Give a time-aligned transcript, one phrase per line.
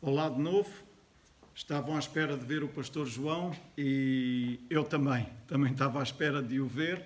[0.00, 0.70] Olá de novo.
[1.52, 5.26] Estavam à espera de ver o pastor João e eu também.
[5.48, 7.04] Também estava à espera de o ver,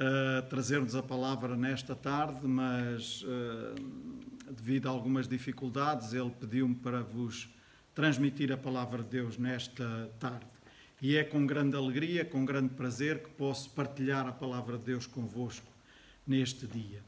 [0.00, 3.80] uh, trazer-nos a palavra nesta tarde, mas uh,
[4.50, 7.48] devido a algumas dificuldades, ele pediu-me para vos
[7.94, 10.46] transmitir a palavra de Deus nesta tarde.
[11.00, 15.06] E é com grande alegria, com grande prazer que posso partilhar a palavra de Deus
[15.06, 15.70] convosco
[16.26, 17.04] neste dia.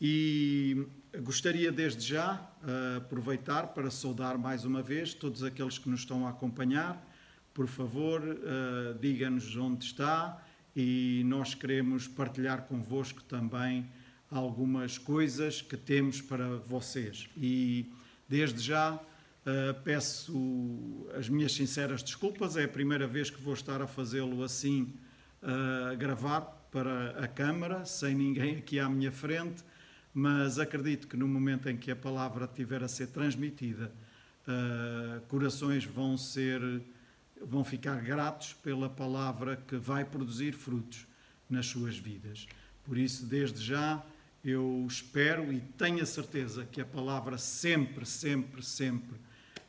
[0.00, 0.86] E
[1.18, 6.26] gostaria desde já uh, aproveitar para saudar mais uma vez todos aqueles que nos estão
[6.26, 7.06] a acompanhar.
[7.52, 10.42] Por favor, uh, diga-nos onde está
[10.74, 13.86] e nós queremos partilhar convosco também
[14.30, 17.28] algumas coisas que temos para vocês.
[17.36, 17.92] E
[18.26, 23.82] desde já uh, peço as minhas sinceras desculpas, é a primeira vez que vou estar
[23.82, 24.94] a fazê-lo assim,
[25.42, 29.62] a gravar para a câmara, sem ninguém aqui à minha frente
[30.12, 33.92] mas acredito que no momento em que a palavra estiver a ser transmitida,
[34.46, 36.60] uh, corações vão ser,
[37.40, 41.06] vão ficar gratos pela palavra que vai produzir frutos
[41.48, 42.46] nas suas vidas.
[42.84, 44.04] Por isso, desde já,
[44.44, 49.16] eu espero e tenho a certeza que a palavra sempre, sempre, sempre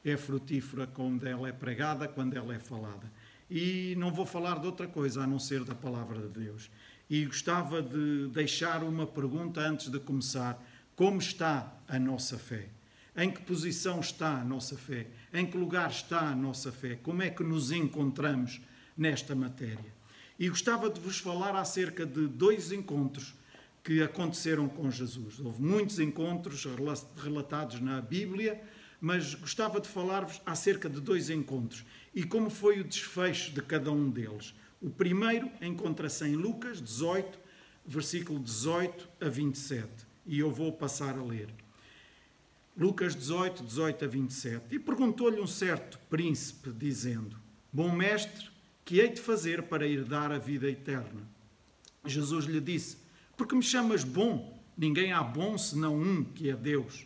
[0.04, 3.12] é frutífera quando ela é pregada, quando ela é falada.
[3.50, 6.72] E não vou falar de outra coisa a não ser da palavra de Deus
[7.12, 10.58] e gostava de deixar uma pergunta antes de começar.
[10.96, 12.70] Como está a nossa fé?
[13.18, 15.08] Em que posição está a nossa fé?
[15.34, 16.98] Em que lugar está a nossa fé?
[17.04, 18.62] Como é que nos encontramos
[18.98, 19.94] nesta matéria?
[20.40, 23.34] E gostava de vos falar acerca de dois encontros
[23.84, 25.38] que aconteceram com Jesus.
[25.38, 26.66] Houve muitos encontros
[27.22, 28.64] relatados na Bíblia,
[29.02, 31.84] mas gostava de falar-vos acerca de dois encontros
[32.16, 34.54] e como foi o desfecho de cada um deles.
[34.82, 37.40] O primeiro encontra-se em Lucas 18,
[37.86, 39.88] versículo 18 a 27.
[40.26, 41.50] E eu vou passar a ler.
[42.76, 44.76] Lucas 18, 18 a 27.
[44.76, 47.38] E perguntou-lhe um certo príncipe, dizendo:
[47.72, 48.50] Bom mestre,
[48.84, 51.30] que hei de fazer para herdar a vida eterna?
[52.04, 52.98] Jesus lhe disse:
[53.38, 54.60] Porque me chamas bom?
[54.76, 57.06] Ninguém há bom senão um, que é Deus.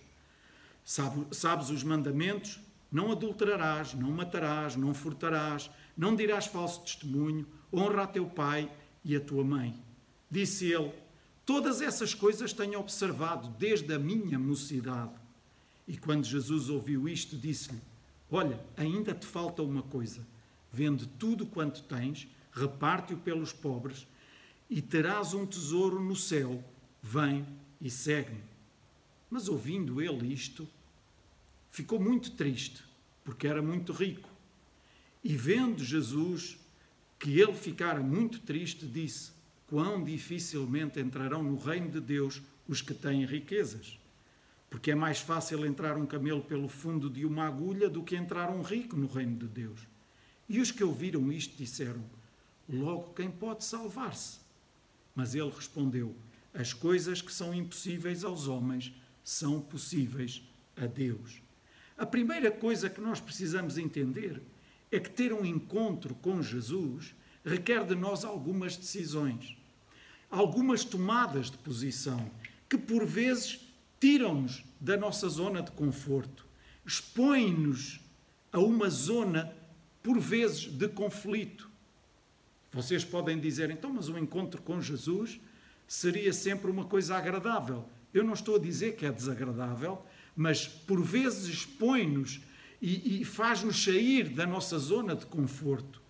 [0.85, 2.57] sabes os mandamentos?
[2.89, 8.71] Não adulterarás, não matarás, não furtarás, não dirás falso testemunho, honra a teu pai
[9.03, 9.75] e a tua mãe.
[10.29, 10.91] Disse ele:
[11.45, 15.13] Todas essas coisas tenho observado desde a minha mocidade.
[15.87, 17.81] E quando Jesus ouviu isto, disse-lhe:
[18.31, 20.25] Olha, ainda te falta uma coisa.
[20.71, 24.07] Vende tudo quanto tens, reparte-o pelos pobres,
[24.69, 26.63] e terás um tesouro no céu.
[27.01, 27.45] Vem
[27.79, 28.43] e segue-me.
[29.29, 30.67] Mas ouvindo ele isto,
[31.69, 32.83] ficou muito triste,
[33.23, 34.29] porque era muito rico.
[35.23, 36.57] E vendo Jesus
[37.19, 39.31] que ele ficara muito triste, disse:
[39.67, 43.99] Quão dificilmente entrarão no reino de Deus os que têm riquezas.
[44.69, 48.49] Porque é mais fácil entrar um camelo pelo fundo de uma agulha do que entrar
[48.49, 49.79] um rico no reino de Deus.
[50.49, 52.03] E os que ouviram isto disseram:
[52.67, 54.39] Logo quem pode salvar-se?
[55.15, 56.15] Mas ele respondeu:
[56.53, 58.93] As coisas que são impossíveis aos homens
[59.23, 60.43] são possíveis
[60.75, 61.41] a Deus.
[61.97, 64.41] A primeira coisa que nós precisamos entender
[64.95, 67.13] é que ter um encontro com Jesus
[67.43, 69.57] requer de nós algumas decisões,
[70.29, 72.31] algumas tomadas de posição
[72.67, 73.59] que por vezes
[73.99, 76.45] tiram-nos da nossa zona de conforto,
[76.85, 77.99] expõem-nos
[78.51, 79.53] a uma zona
[80.01, 81.69] por vezes de conflito.
[82.71, 85.39] Vocês podem dizer, então, mas o encontro com Jesus
[85.87, 87.87] seria sempre uma coisa agradável.
[88.13, 90.03] Eu não estou a dizer que é desagradável,
[90.35, 92.41] mas por vezes expõe-nos
[92.81, 96.01] e, e faz-nos sair da nossa zona de conforto.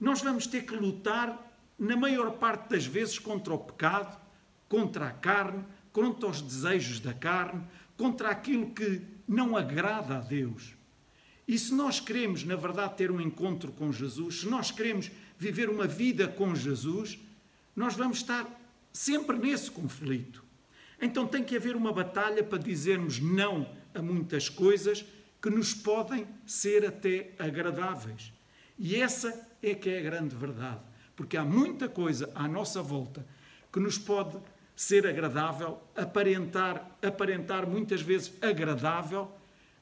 [0.00, 1.46] Nós vamos ter que lutar,
[1.78, 4.18] na maior parte das vezes, contra o pecado,
[4.68, 7.64] contra a carne, contra os desejos da carne,
[7.96, 10.74] contra aquilo que não agrada a Deus.
[11.46, 15.70] E se nós queremos, na verdade, ter um encontro com Jesus, se nós queremos viver
[15.70, 17.18] uma vida com Jesus,
[17.74, 18.46] nós vamos estar
[18.92, 20.44] sempre nesse conflito.
[21.00, 25.04] Então tem que haver uma batalha para dizermos não a muitas coisas
[25.40, 28.32] que nos podem ser até agradáveis.
[28.78, 30.80] E essa é que é a grande verdade,
[31.16, 33.26] porque há muita coisa à nossa volta
[33.72, 34.38] que nos pode
[34.74, 39.30] ser agradável, aparentar, aparentar muitas vezes agradável,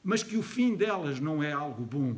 [0.03, 2.17] mas que o fim delas não é algo bom,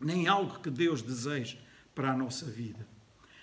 [0.00, 1.56] nem algo que Deus deseja
[1.94, 2.86] para a nossa vida.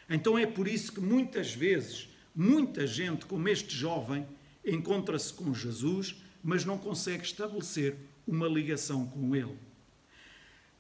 [0.10, 4.28] Então é por isso que muitas vezes, muita gente como este jovem
[4.66, 7.96] encontra-se com Jesus, mas não consegue estabelecer
[8.28, 9.58] uma ligação com Ele.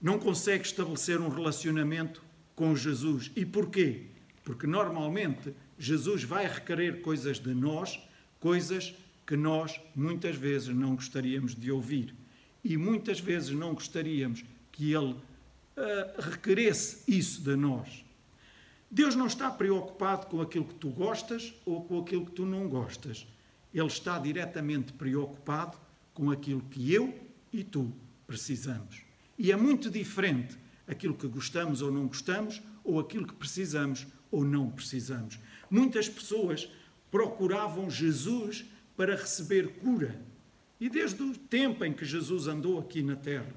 [0.01, 2.23] Não consegue estabelecer um relacionamento
[2.55, 3.31] com Jesus.
[3.35, 4.07] E porquê?
[4.43, 7.99] Porque normalmente Jesus vai requerer coisas de nós,
[8.39, 8.93] coisas
[9.25, 12.13] que nós muitas vezes não gostaríamos de ouvir.
[12.63, 18.05] e muitas vezes não gostaríamos que Ele uh, requeresse isso de nós.
[18.89, 22.69] Deus não está preocupado com aquilo que tu gostas ou com aquilo que tu não
[22.69, 23.27] gostas.
[23.73, 25.77] Ele está diretamente preocupado
[26.13, 27.13] com aquilo que eu
[27.53, 27.93] e tu
[28.25, 29.03] precisamos.
[29.37, 30.57] E é muito diferente
[30.87, 35.39] aquilo que gostamos ou não gostamos, ou aquilo que precisamos ou não precisamos.
[35.69, 36.67] Muitas pessoas
[37.09, 38.65] procuravam Jesus
[38.97, 40.19] para receber cura.
[40.79, 43.55] E desde o tempo em que Jesus andou aqui na terra.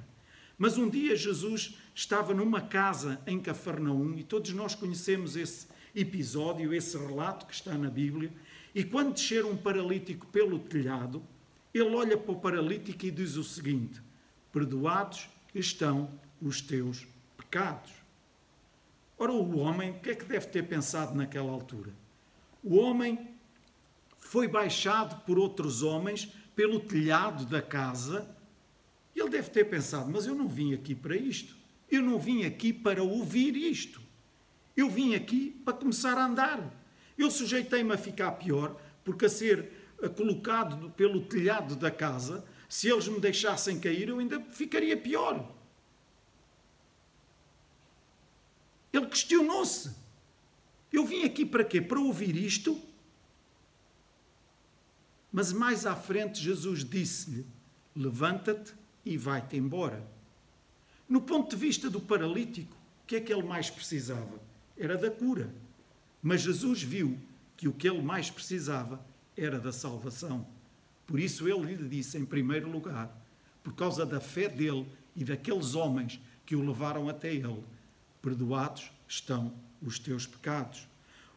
[0.59, 6.73] Mas um dia Jesus estava numa casa em Cafarnaum, e todos nós conhecemos esse episódio,
[6.73, 8.33] esse relato que está na Bíblia.
[8.75, 11.23] E quando descer um paralítico pelo telhado,
[11.79, 14.01] ele olha para o paralítico e diz o seguinte:
[14.53, 17.07] Perdoados estão os teus
[17.37, 17.93] pecados.
[19.19, 21.93] Ora, o homem, o que é que deve ter pensado naquela altura?
[22.63, 23.31] O homem
[24.19, 28.29] foi baixado por outros homens pelo telhado da casa.
[29.15, 31.57] Ele deve ter pensado: mas eu não vim aqui para isto.
[31.91, 34.01] Eu não vim aqui para ouvir isto.
[34.77, 36.75] Eu vim aqui para começar a andar.
[37.17, 43.09] Eu sujeitei-me a ficar pior, porque a ser colocado pelo telhado da casa, se eles
[43.09, 45.53] me deixassem cair, eu ainda ficaria pior.
[48.93, 49.95] Ele questionou-se.
[50.93, 51.81] Eu vim aqui para quê?
[51.81, 52.81] Para ouvir isto?
[55.33, 57.47] Mas mais à frente, Jesus disse-lhe:
[57.95, 58.73] Levanta-te
[59.05, 60.07] e vai-te embora.
[61.09, 64.41] No ponto de vista do paralítico, o que é que ele mais precisava?
[64.77, 65.53] Era da cura.
[66.23, 67.19] Mas Jesus viu
[67.57, 69.05] que o que ele mais precisava
[69.37, 70.47] era da salvação.
[71.07, 73.15] Por isso ele lhe disse, em primeiro lugar,
[73.63, 77.63] por causa da fé dele e daqueles homens que o levaram até ele,
[78.23, 79.53] perdoados estão
[79.83, 80.87] os teus pecados.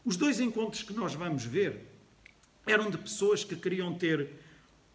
[0.05, 1.85] Os dois encontros que nós vamos ver
[2.65, 4.29] eram de pessoas que queriam ter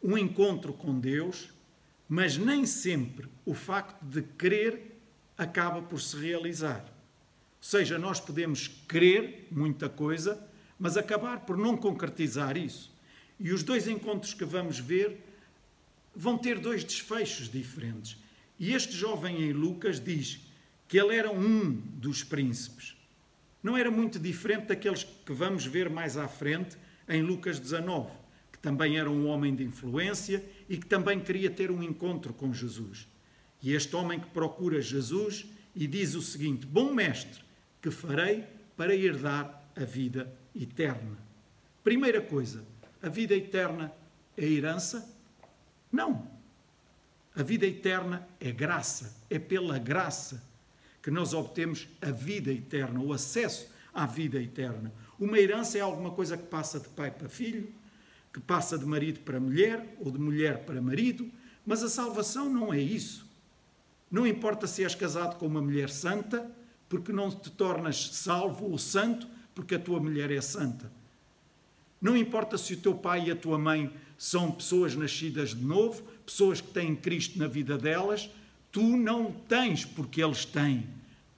[0.03, 1.49] um encontro com Deus,
[2.09, 5.01] mas nem sempre o facto de querer
[5.37, 6.85] acaba por se realizar.
[6.85, 6.91] Ou
[7.61, 10.41] seja, nós podemos querer muita coisa,
[10.79, 12.94] mas acabar por não concretizar isso.
[13.39, 15.19] E os dois encontros que vamos ver
[16.15, 18.17] vão ter dois desfechos diferentes.
[18.59, 20.41] E este jovem em Lucas diz
[20.87, 22.97] que ele era um dos príncipes.
[23.63, 26.77] Não era muito diferente daqueles que vamos ver mais à frente
[27.09, 28.11] em Lucas 19,
[28.53, 32.53] que também era um homem de influência e que também queria ter um encontro com
[32.53, 33.09] Jesus.
[33.63, 37.43] E este homem que procura Jesus e diz o seguinte: Bom mestre,
[37.81, 38.45] que farei
[38.77, 41.19] para herdar a vida eterna?
[41.83, 42.65] Primeira coisa,
[43.05, 43.93] a vida eterna
[44.35, 45.07] é herança?
[45.93, 46.27] Não.
[47.37, 50.43] A vida eterna é graça, é pela graça
[51.03, 54.91] que nós obtemos a vida eterna, o acesso à vida eterna.
[55.21, 57.71] Uma herança é alguma coisa que passa de pai para filho,
[58.33, 61.31] que passa de marido para mulher ou de mulher para marido,
[61.67, 63.31] mas a salvação não é isso.
[64.11, 66.51] Não importa se és casado com uma mulher santa,
[66.89, 70.91] porque não te tornas salvo ou santo porque a tua mulher é santa.
[72.05, 76.03] Não importa se o teu pai e a tua mãe são pessoas nascidas de novo,
[76.27, 78.29] pessoas que têm Cristo na vida delas,
[78.71, 80.87] tu não tens porque eles têm.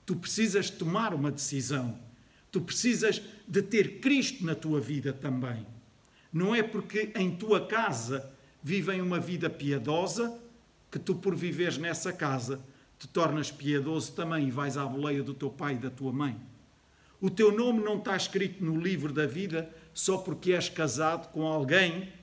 [0.05, 1.97] Tu precisas tomar uma decisão.
[2.51, 5.65] Tu precisas de ter Cristo na tua vida também.
[6.33, 8.29] Não é porque em tua casa
[8.61, 10.37] vivem uma vida piedosa
[10.91, 12.59] que tu, por viveres nessa casa,
[12.99, 16.35] te tornas piedoso também e vais à boleia do teu pai e da tua mãe.
[17.21, 21.41] O teu nome não está escrito no livro da vida só porque és casado com
[21.41, 22.13] alguém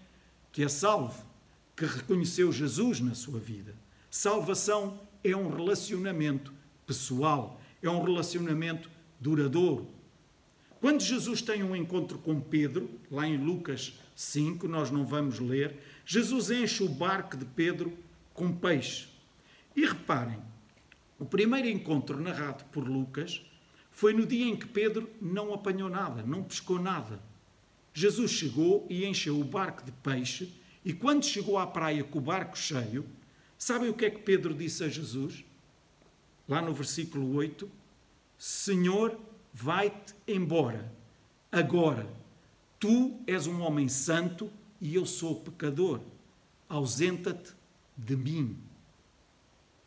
[0.52, 1.26] que é salvo,
[1.74, 3.74] que reconheceu Jesus na sua vida.
[4.08, 6.54] Salvação é um relacionamento
[6.86, 8.88] pessoal, é um relacionamento
[9.18, 9.88] duradouro.
[10.80, 15.76] Quando Jesus tem um encontro com Pedro, lá em Lucas 5, nós não vamos ler,
[16.06, 17.92] Jesus enche o barco de Pedro
[18.32, 19.08] com peixe.
[19.74, 20.38] E reparem,
[21.18, 23.44] o primeiro encontro narrado por Lucas
[23.90, 27.33] foi no dia em que Pedro não apanhou nada, não pescou nada.
[27.94, 30.52] Jesus chegou e encheu o barco de peixe,
[30.84, 33.06] e quando chegou à praia com o barco cheio,
[33.56, 35.44] sabem o que é que Pedro disse a Jesus?
[36.48, 37.70] Lá no versículo 8:
[38.36, 39.18] Senhor,
[39.52, 40.92] vai-te embora.
[41.52, 42.06] Agora,
[42.80, 46.00] tu és um homem santo e eu sou pecador.
[46.68, 47.52] Ausenta-te
[47.96, 48.58] de mim.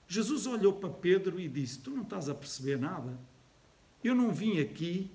[0.07, 3.19] Jesus olhou para Pedro e disse: Tu não estás a perceber nada.
[4.01, 5.11] Eu não vim aqui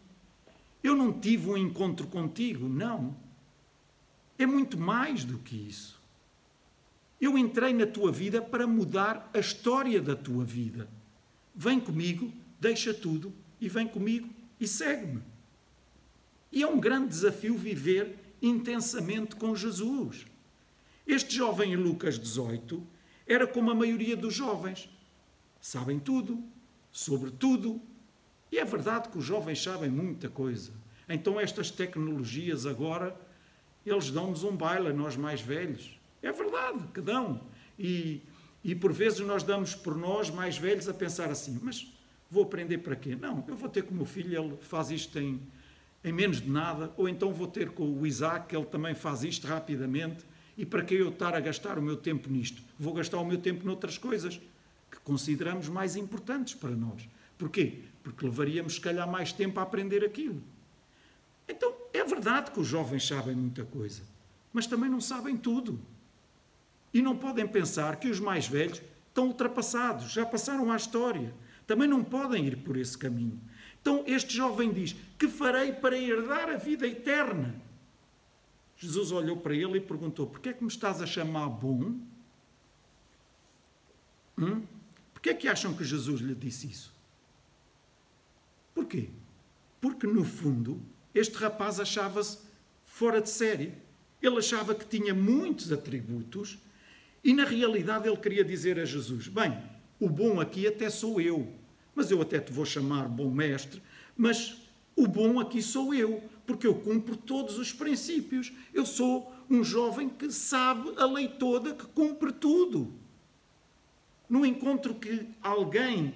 [0.82, 3.16] eu não tive um encontro contigo, não.
[4.38, 6.00] É muito mais do que isso.
[7.20, 10.88] Eu entrei na tua vida para mudar a história da tua vida.
[11.54, 15.22] Vem comigo, deixa tudo e vem comigo e segue-me.
[16.50, 20.26] E é um grande desafio viver intensamente com Jesus.
[21.06, 22.84] Este jovem em Lucas 18
[23.26, 24.88] era como a maioria dos jovens.
[25.60, 26.42] Sabem tudo,
[26.90, 27.80] sobre tudo.
[28.52, 30.70] E é verdade que os jovens sabem muita coisa.
[31.08, 33.16] Então estas tecnologias agora,
[33.84, 35.98] eles dão-nos um baile a nós mais velhos.
[36.22, 37.40] É verdade que dão.
[37.78, 38.20] E,
[38.62, 41.90] e por vezes nós damos por nós mais velhos a pensar assim, mas
[42.30, 43.16] vou aprender para quê?
[43.18, 45.40] Não, eu vou ter com o meu filho, ele faz isto em,
[46.04, 49.46] em menos de nada, ou então vou ter com o Isaac, ele também faz isto
[49.46, 50.24] rapidamente,
[50.56, 52.62] e para que eu estar a gastar o meu tempo nisto?
[52.78, 54.40] Vou gastar o meu tempo noutras coisas
[54.90, 57.08] que consideramos mais importantes para nós.
[57.42, 57.80] Porquê?
[58.04, 60.40] Porque levaríamos, se calhar, mais tempo a aprender aquilo.
[61.48, 64.02] Então, é verdade que os jovens sabem muita coisa,
[64.52, 65.80] mas também não sabem tudo.
[66.94, 71.34] E não podem pensar que os mais velhos estão ultrapassados, já passaram à história.
[71.66, 73.40] Também não podem ir por esse caminho.
[73.80, 77.60] Então, este jovem diz: Que farei para herdar a vida eterna?
[78.76, 81.98] Jesus olhou para ele e perguntou: Por que é que me estás a chamar bom?
[84.38, 84.62] Hum?
[85.12, 87.01] Por que é que acham que Jesus lhe disse isso?
[88.74, 89.08] Porquê?
[89.80, 90.80] Porque, no fundo,
[91.14, 92.38] este rapaz achava-se
[92.84, 93.74] fora de série.
[94.20, 96.58] Ele achava que tinha muitos atributos
[97.24, 99.56] e, na realidade, ele queria dizer a Jesus: Bem,
[100.00, 101.52] o bom aqui até sou eu,
[101.94, 103.82] mas eu até te vou chamar bom mestre,
[104.16, 104.56] mas
[104.96, 108.52] o bom aqui sou eu, porque eu cumpro todos os princípios.
[108.72, 112.92] Eu sou um jovem que sabe a lei toda, que cumpre tudo.
[114.28, 116.14] No encontro que alguém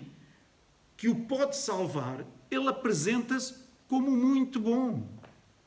[0.97, 3.55] que o pode salvar, ele apresenta-se
[3.89, 5.07] como muito bom.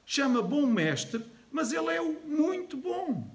[0.05, 3.29] Chama bom mestre, mas ele é o muito bom.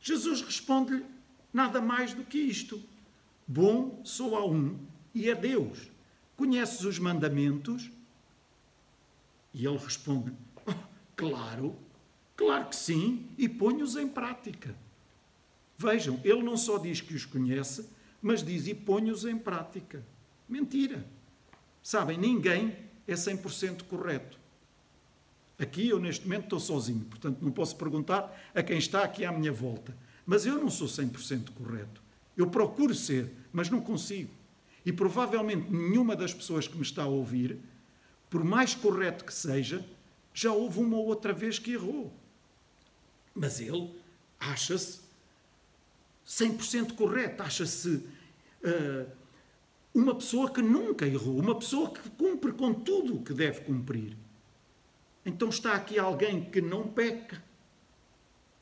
[0.00, 1.04] Jesus responde-lhe
[1.52, 2.82] nada mais do que isto:
[3.46, 4.78] Bom sou a um
[5.14, 5.90] e é Deus.
[6.36, 7.90] Conheces os mandamentos?
[9.52, 10.32] E ele responde:
[10.66, 10.72] oh,
[11.16, 11.76] Claro,
[12.36, 14.74] claro que sim, e ponho-os em prática.
[15.76, 17.88] Vejam, ele não só diz que os conhece,
[18.20, 20.04] mas diz e ponho-os em prática.
[20.48, 21.04] Mentira.
[21.84, 22.74] Sabem, ninguém
[23.06, 24.38] é 100% correto.
[25.58, 29.30] Aqui eu neste momento estou sozinho, portanto não posso perguntar a quem está aqui à
[29.30, 29.94] minha volta.
[30.24, 32.02] Mas eu não sou 100% correto.
[32.34, 34.30] Eu procuro ser, mas não consigo.
[34.84, 37.58] E provavelmente nenhuma das pessoas que me está a ouvir
[38.30, 39.84] por mais correto que seja,
[40.32, 42.12] já houve uma ou outra vez que errou.
[43.34, 43.94] Mas ele
[44.40, 45.00] acha-se
[46.26, 49.06] 100% correto, acha-se uh,
[49.94, 54.16] uma pessoa que nunca errou, uma pessoa que cumpre com tudo o que deve cumprir.
[55.24, 57.42] Então está aqui alguém que não peca.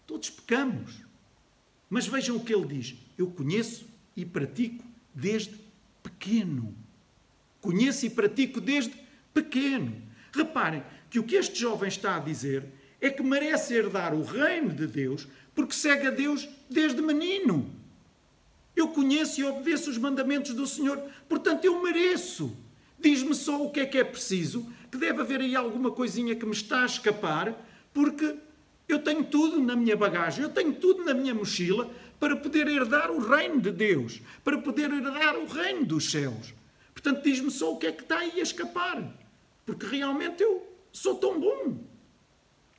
[0.07, 1.03] Todos pecamos.
[1.89, 4.85] Mas vejam o que ele diz: Eu conheço e pratico
[5.15, 5.59] desde
[6.03, 6.75] pequeno.
[7.61, 8.95] Conheço e pratico desde
[9.33, 10.03] pequeno.
[10.33, 12.67] Reparem que o que este jovem está a dizer
[13.01, 17.82] é que merece herdar o reino de Deus porque segue a Deus desde menino.
[18.75, 22.57] Eu conheço e obedeço os mandamentos do Senhor, portanto eu mereço.
[22.99, 26.47] Diz-me só o que é que é preciso, que deve haver aí alguma coisinha que
[26.47, 27.55] me está a escapar,
[27.93, 28.37] porque
[28.89, 33.11] eu tenho tudo na minha bagagem, eu tenho tudo na minha mochila para poder herdar
[33.11, 36.55] o reino de Deus, para poder herdar o reino dos céus.
[36.93, 39.23] Portanto, diz-me só o que é que está aí a escapar
[39.65, 41.85] porque realmente eu sou tão bom.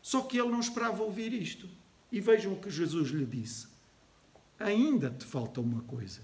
[0.02, 1.70] Só que ele não esperava ouvir isto.
[2.12, 3.68] E vejam o que Jesus lhe disse:
[4.64, 6.22] Ainda te falta uma coisa.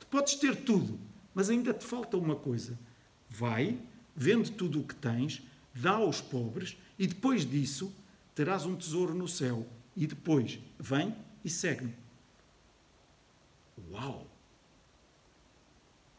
[0.00, 0.98] Tu podes ter tudo,
[1.32, 2.76] mas ainda te falta uma coisa.
[3.30, 3.78] Vai,
[4.16, 5.40] vende tudo o que tens,
[5.72, 7.94] dá aos pobres, e depois disso
[8.34, 9.64] terás um tesouro no céu.
[9.96, 11.14] E depois vem
[11.44, 11.94] e segue-me.
[13.92, 14.26] Uau!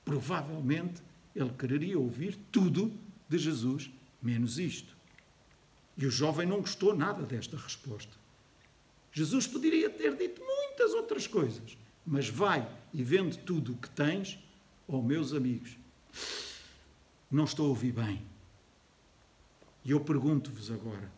[0.06, 1.02] Provavelmente
[1.36, 2.98] ele quereria ouvir tudo
[3.28, 4.96] de Jesus, menos isto.
[5.98, 8.16] E o jovem não gostou nada desta resposta.
[9.12, 10.42] Jesus poderia ter dito
[10.74, 14.40] muitas outras coisas, mas vai e vende tudo o que tens,
[14.88, 15.78] oh meus amigos.
[17.30, 18.26] Não estou a ouvir bem.
[19.86, 21.12] E eu pergunto-vos agora: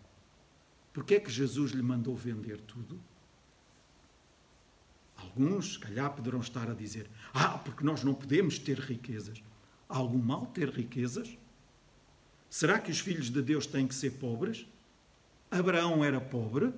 [0.93, 2.99] porquê é que Jesus lhe mandou vender tudo?
[5.15, 9.41] Alguns, se calhar, poderão estar a dizer: Ah, porque nós não podemos ter riquezas.
[9.87, 11.37] Há algum mal ter riquezas?
[12.49, 14.67] Será que os filhos de Deus têm que ser pobres?
[15.49, 16.73] Abraão era pobre?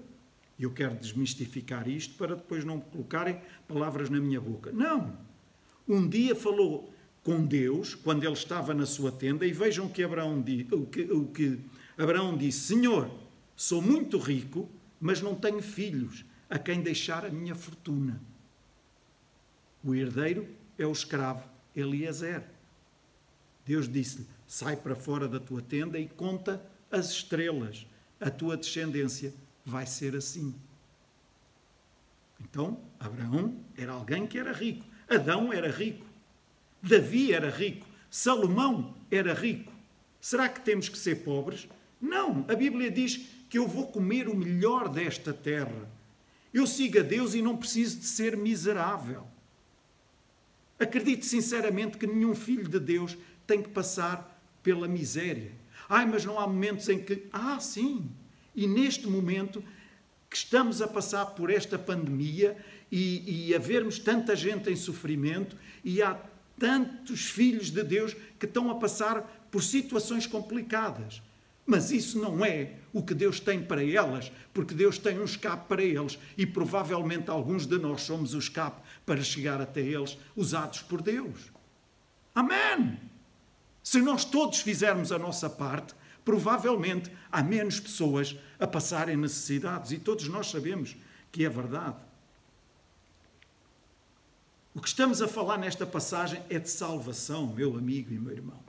[0.58, 4.72] E eu quero desmistificar isto para depois não colocarem palavras na minha boca.
[4.72, 5.18] Não.
[5.88, 6.92] Um dia falou
[7.24, 11.28] com Deus, quando ele estava na sua tenda, e vejam que Abraão, o que, o
[11.28, 11.60] que
[11.98, 13.10] Abraão disse: Senhor,
[13.56, 18.22] sou muito rico, mas não tenho filhos a quem deixar a minha fortuna.
[19.84, 20.48] O herdeiro
[20.78, 22.44] é o escravo Eliezer.
[23.66, 27.86] Deus disse-lhe: sai para fora da tua tenda e conta as estrelas.
[28.20, 29.32] A tua descendência
[29.68, 30.56] vai ser assim.
[32.40, 34.86] Então, Abraão era alguém que era rico.
[35.10, 36.06] Adão era rico.
[36.82, 37.86] Davi era rico.
[38.10, 39.70] Salomão era rico.
[40.22, 41.68] Será que temos que ser pobres?
[42.00, 42.46] Não.
[42.48, 45.90] A Bíblia diz que eu vou comer o melhor desta terra.
[46.54, 49.28] Eu sigo a Deus e não preciso de ser miserável.
[50.80, 55.52] Acredito sinceramente que nenhum filho de Deus tem que passar pela miséria.
[55.90, 57.28] Ai, mas não há momentos em que.
[57.34, 58.10] Ah, sim!
[58.58, 59.64] E neste momento
[60.28, 62.58] que estamos a passar por esta pandemia
[62.92, 66.20] e, e a vermos tanta gente em sofrimento e há
[66.58, 71.22] tantos filhos de Deus que estão a passar por situações complicadas.
[71.68, 75.68] Mas isso não é o que Deus tem para elas, porque Deus tem um escape
[75.68, 80.82] para eles e provavelmente alguns de nós somos o escape para chegar até eles, usados
[80.82, 81.52] por Deus.
[82.34, 83.00] Amém!
[83.84, 85.94] Se nós todos fizermos a nossa parte,
[86.28, 90.98] provavelmente há menos pessoas a passarem necessidades e todos nós sabemos
[91.32, 91.96] que é verdade.
[94.76, 98.60] O que estamos a falar nesta passagem é de salvação, meu amigo e meu irmão.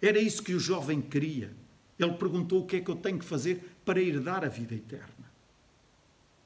[0.00, 1.50] Era isso que o jovem queria.
[1.98, 5.32] Ele perguntou o que é que eu tenho que fazer para herdar a vida eterna.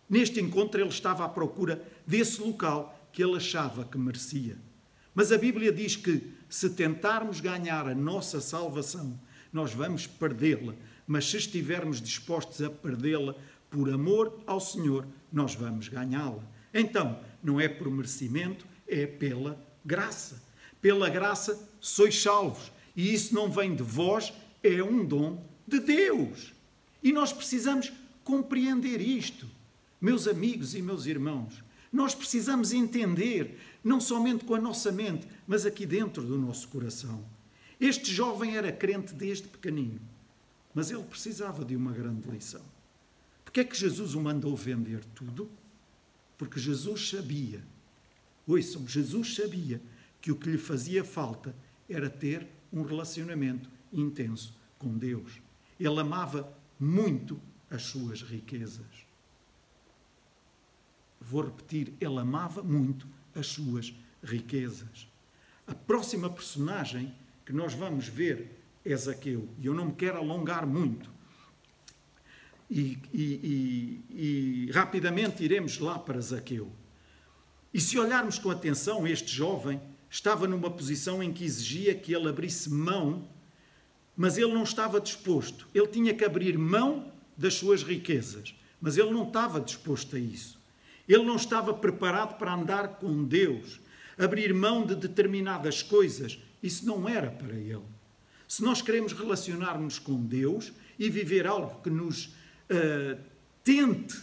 [0.09, 4.57] Neste encontro, ele estava à procura desse local que ele achava que merecia.
[5.15, 9.21] Mas a Bíblia diz que se tentarmos ganhar a nossa salvação,
[9.53, 10.75] nós vamos perdê-la.
[11.07, 13.35] Mas se estivermos dispostos a perdê-la
[13.71, 16.43] por amor ao Senhor, nós vamos ganhá-la.
[16.73, 20.43] Então, não é por merecimento, é pela graça.
[20.81, 22.73] Pela graça sois salvos.
[22.97, 24.33] E isso não vem de vós,
[24.63, 26.53] é um dom de Deus.
[27.03, 27.93] E nós precisamos
[28.23, 29.47] compreender isto.
[30.01, 35.67] Meus amigos e meus irmãos, nós precisamos entender, não somente com a nossa mente, mas
[35.67, 37.25] aqui dentro do nosso coração.
[37.83, 40.01] Este jovem era crente desde pequenino,
[40.73, 42.63] mas ele precisava de uma grande lição.
[43.45, 45.51] Porque é que Jesus o mandou vender tudo?
[46.39, 47.61] Porque Jesus sabia,
[48.47, 49.83] ouçam, Jesus sabia
[50.21, 51.57] que o que lhe fazia falta
[51.91, 55.41] era ter um relacionamento intenso com Deus.
[55.81, 59.09] Ele amava muito as suas riquezas.
[61.21, 65.09] Vou repetir, ele amava muito as suas riquezas.
[65.67, 67.13] A próxima personagem
[67.45, 69.49] que nós vamos ver é Zaqueu.
[69.59, 71.11] E eu não me quero alongar muito.
[72.71, 76.73] E, e, e, e, rapidamente iremos lá para Zaqueu.
[77.73, 82.29] E se olharmos com atenção, este jovem estava numa posição em que exigia que ele
[82.29, 83.29] abrisse mão,
[84.17, 85.69] mas ele não estava disposto.
[85.75, 90.61] Ele tinha que abrir mão das suas riquezas, mas ele não estava disposto a isso.
[91.09, 93.81] Ele não estava preparado para andar com Deus,
[94.19, 96.39] abrir mão de determinadas coisas.
[96.63, 97.83] Isso não era para ele.
[98.47, 103.19] Se nós queremos relacionar-nos com Deus e viver algo que nos uh,
[103.65, 104.17] tente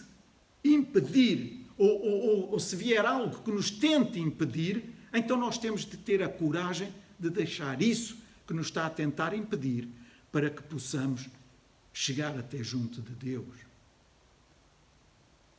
[0.64, 5.96] impedir, ou, ou, ou se vier algo que nos tente impedir, então nós temos de
[5.96, 9.88] ter a coragem de deixar isso que nos está a tentar impedir
[10.32, 11.28] para que possamos
[11.92, 13.70] chegar até junto de Deus.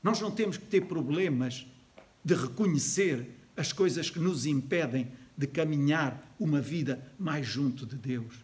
[0.02, 1.68] Nós não temos que ter problemas
[2.24, 8.36] de reconhecer as coisas que nos impedem de caminhar uma vida mais junto de Deus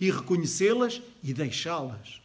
[0.00, 2.22] e reconhecê-las e deixá-las.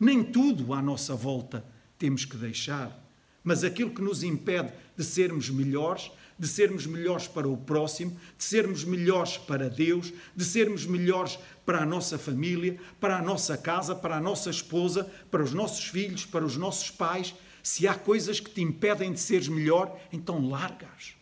[0.00, 1.64] Nem tudo à nossa volta
[1.96, 3.00] temos que deixar,
[3.44, 8.42] mas aquilo que nos impede de sermos melhores, de sermos melhores para o próximo, de
[8.42, 13.94] sermos melhores para Deus, de sermos melhores para a nossa família, para a nossa casa,
[13.94, 18.40] para a nossa esposa, para os nossos filhos, para os nossos pais, se há coisas
[18.40, 21.14] que te impedem de seres melhor, então largas.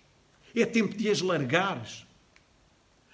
[0.55, 2.07] É tempo de as largares.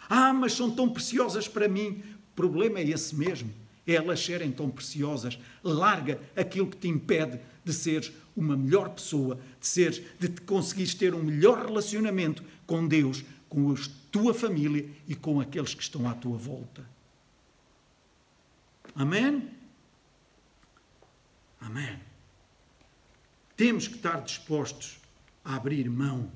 [0.09, 2.03] Ah, mas são tão preciosas para mim.
[2.33, 3.53] O problema é esse mesmo.
[3.87, 5.39] É elas serem tão preciosas.
[5.63, 10.95] Larga aquilo que te impede de seres uma melhor pessoa, de seres, de te conseguires
[10.95, 13.75] ter um melhor relacionamento com Deus, com a
[14.13, 16.89] tua família e com aqueles que estão à tua volta.
[18.95, 19.49] Amém?
[21.61, 21.99] Amém.
[23.57, 25.01] Temos que estar dispostos
[25.45, 26.31] a abrir mão.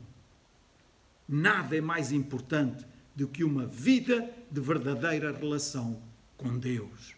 [1.28, 6.02] Nada é mais importante do que uma vida de verdadeira relação
[6.36, 7.14] com Deus.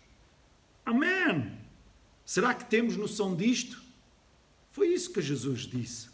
[0.84, 1.52] Amém!
[2.24, 3.82] Será que temos noção disto?
[4.72, 6.08] Foi isso que Jesus disse.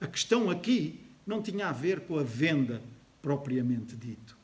[0.00, 2.82] A questão aqui não tinha a ver com a venda
[3.20, 4.36] propriamente dito.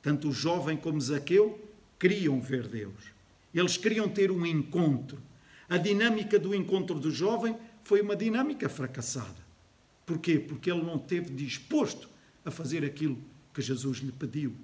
[0.00, 1.60] Tanto o jovem como Zaqueu
[1.98, 3.12] queriam ver Deus.
[3.54, 5.18] Eles queriam ter um encontro.
[5.68, 9.41] A dinâmica do encontro do jovem foi uma dinâmica fracassada.
[10.04, 10.38] Porquê?
[10.38, 12.08] Porque ele não esteve disposto
[12.44, 13.18] a fazer aquilo
[13.54, 14.54] que Jesus lhe pediu.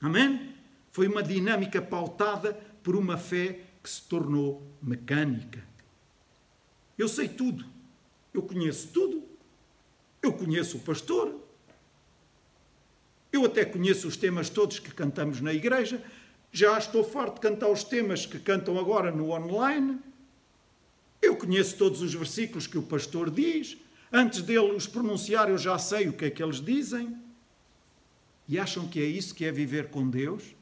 [0.00, 0.54] Amém?
[0.90, 5.62] Foi uma dinâmica pautada por uma fé que se tornou mecânica.
[6.98, 7.64] Eu sei tudo.
[8.34, 9.22] Eu conheço tudo.
[10.20, 11.34] Eu conheço o pastor.
[13.32, 16.02] Eu até conheço os temas todos que cantamos na igreja.
[16.52, 19.98] Já estou farto de cantar os temas que cantam agora no online.
[21.20, 23.78] Eu conheço todos os versículos que o pastor diz.
[24.12, 27.16] Antes dele os pronunciar, eu já sei o que é que eles dizem.
[28.46, 30.54] E acham que é isso que é viver com Deus?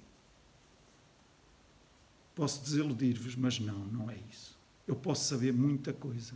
[2.34, 4.56] Posso desiludir-vos, mas não, não é isso.
[4.86, 6.34] Eu posso saber muita coisa,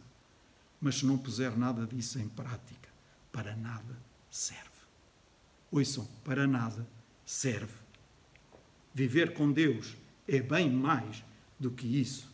[0.80, 2.88] mas se não puser nada disso em prática,
[3.30, 3.96] para nada
[4.28, 4.62] serve.
[5.70, 6.86] Ouçam, para nada
[7.24, 7.74] serve.
[8.92, 9.96] Viver com Deus
[10.26, 11.24] é bem mais
[11.58, 12.28] do que isso.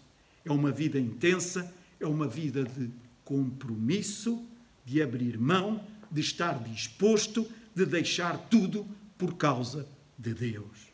[0.44, 2.90] É uma vida intensa, é uma vida de
[3.24, 4.44] compromisso,
[4.84, 9.86] de abrir mão, de estar disposto, de deixar tudo por causa
[10.18, 10.88] de Deus.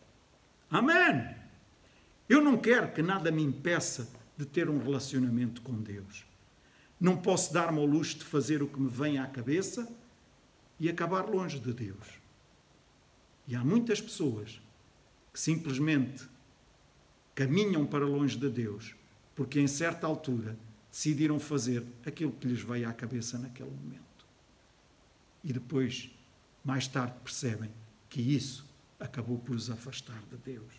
[0.71, 1.35] Amém!
[2.29, 6.25] Eu não quero que nada me impeça de ter um relacionamento com Deus.
[7.01, 9.89] Não posso dar-me ao luxo de fazer o que me vem à cabeça
[10.79, 12.07] e acabar longe de Deus.
[13.47, 14.61] E há muitas pessoas
[15.33, 16.25] que simplesmente
[17.35, 18.95] caminham para longe de Deus
[19.37, 20.57] porque, em certa altura,
[20.97, 24.01] decidiram fazer aquilo que lhes veio à cabeça naquele momento.
[25.45, 26.11] E depois,
[26.65, 27.71] mais tarde, percebem
[28.09, 28.65] que isso
[28.99, 30.73] acabou por os afastar de Deus.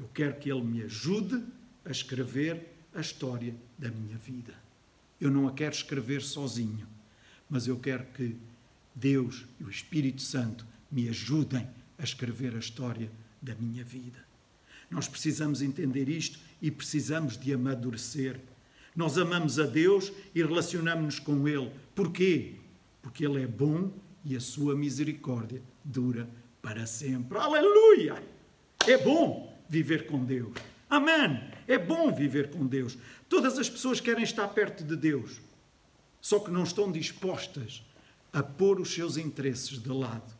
[0.00, 1.44] Eu quero que Ele me ajude
[1.84, 4.54] a escrever a história da minha vida.
[5.20, 6.88] Eu não a quero escrever sozinho,
[7.50, 8.38] mas eu quero que
[8.94, 11.68] Deus e o Espírito Santo me ajudem
[11.98, 14.27] a escrever a história da minha vida.
[14.90, 18.40] Nós precisamos entender isto e precisamos de amadurecer.
[18.96, 21.70] Nós amamos a Deus e relacionamos-nos com Ele.
[21.94, 22.54] Porquê?
[23.02, 23.92] Porque Ele é bom
[24.24, 26.28] e a sua misericórdia dura
[26.60, 27.38] para sempre.
[27.38, 28.22] Aleluia!
[28.86, 30.52] É bom viver com Deus.
[30.88, 31.40] Amém!
[31.66, 32.96] É bom viver com Deus.
[33.28, 35.40] Todas as pessoas querem estar perto de Deus,
[36.20, 37.82] só que não estão dispostas
[38.32, 40.36] a pôr os seus interesses de lado.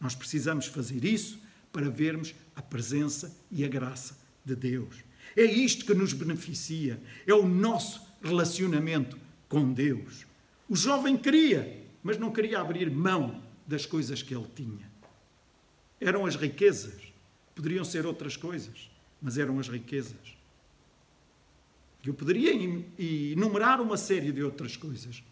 [0.00, 1.38] Nós precisamos fazer isso
[1.72, 5.04] para vermos a presença e a graça de Deus.
[5.36, 10.26] É isto que nos beneficia, é o nosso relacionamento com Deus.
[10.68, 14.90] O jovem queria, mas não queria abrir mão das coisas que ele tinha.
[16.00, 17.00] Eram as riquezas,
[17.54, 20.36] poderiam ser outras coisas, mas eram as riquezas.
[22.04, 22.52] Eu poderia
[22.98, 25.22] enumerar uma série de outras coisas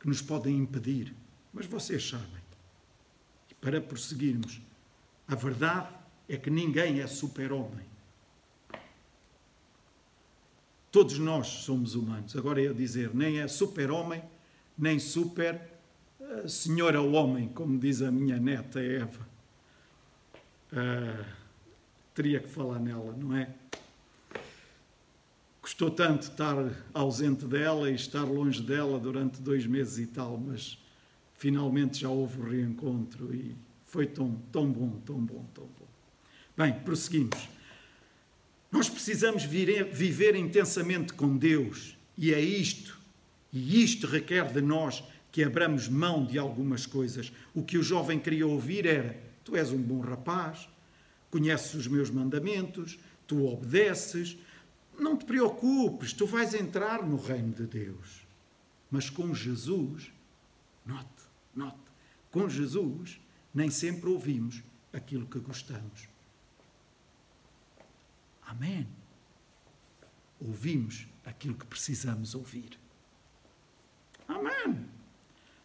[0.00, 1.14] que nos podem impedir,
[1.52, 2.42] mas vocês sabem.
[3.48, 4.60] E para prosseguirmos,
[5.28, 7.86] a verdade é que ninguém é super-homem.
[10.90, 12.36] Todos nós somos humanos.
[12.36, 14.22] Agora eu dizer, nem é super-homem,
[14.76, 15.60] nem super
[16.20, 19.26] uh, senhora homem, como diz a minha neta Eva.
[20.72, 21.24] Uh,
[22.14, 23.54] teria que falar nela, não é?
[25.62, 26.56] Custou tanto estar
[26.92, 30.76] ausente dela e estar longe dela durante dois meses e tal, mas
[31.36, 33.56] finalmente já houve o reencontro e
[33.86, 35.81] foi tão, tão bom, tão bom, tão bom.
[36.56, 37.48] Bem, prosseguimos.
[38.70, 43.00] Nós precisamos viver intensamente com Deus e é isto,
[43.50, 47.32] e isto requer de nós que abramos mão de algumas coisas.
[47.54, 50.68] O que o jovem queria ouvir era: Tu és um bom rapaz,
[51.30, 54.36] conheces os meus mandamentos, tu obedeces,
[54.98, 58.26] não te preocupes, tu vais entrar no reino de Deus.
[58.90, 60.12] Mas com Jesus,
[60.84, 61.08] note,
[61.56, 61.80] note,
[62.30, 63.18] com Jesus
[63.54, 64.62] nem sempre ouvimos
[64.92, 66.11] aquilo que gostamos.
[68.46, 68.86] Amém.
[70.40, 72.78] Ouvimos aquilo que precisamos ouvir.
[74.28, 74.86] Amém.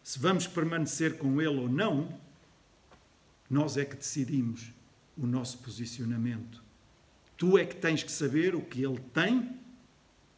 [0.02, 2.18] Se vamos permanecer com Ele ou não,
[3.50, 4.72] nós é que decidimos
[5.16, 6.62] o nosso posicionamento.
[7.36, 9.58] Tu é que tens que saber o que Ele tem,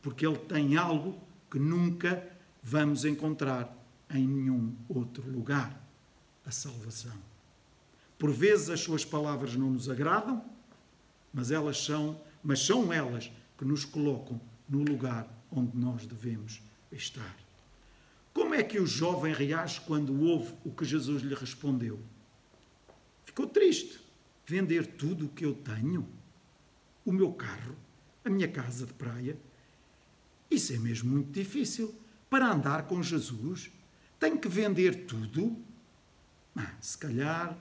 [0.03, 2.26] porque Ele tem algo que nunca
[2.62, 3.76] vamos encontrar
[4.11, 5.81] em nenhum outro lugar
[6.44, 7.16] a salvação.
[8.18, 10.44] Por vezes as suas palavras não nos agradam,
[11.33, 17.37] mas elas são mas são elas que nos colocam no lugar onde nós devemos estar.
[18.33, 21.98] Como é que o jovem reage quando ouve o que Jesus lhe respondeu?
[23.24, 24.00] Ficou triste.
[24.46, 26.09] Vender tudo o que eu tenho?
[27.05, 27.76] O meu carro?
[28.24, 29.37] A minha casa de praia?
[30.50, 31.94] Isso é mesmo muito difícil.
[32.29, 33.70] Para andar com Jesus,
[34.18, 35.57] tenho que vender tudo?
[36.57, 37.57] Ah, se calhar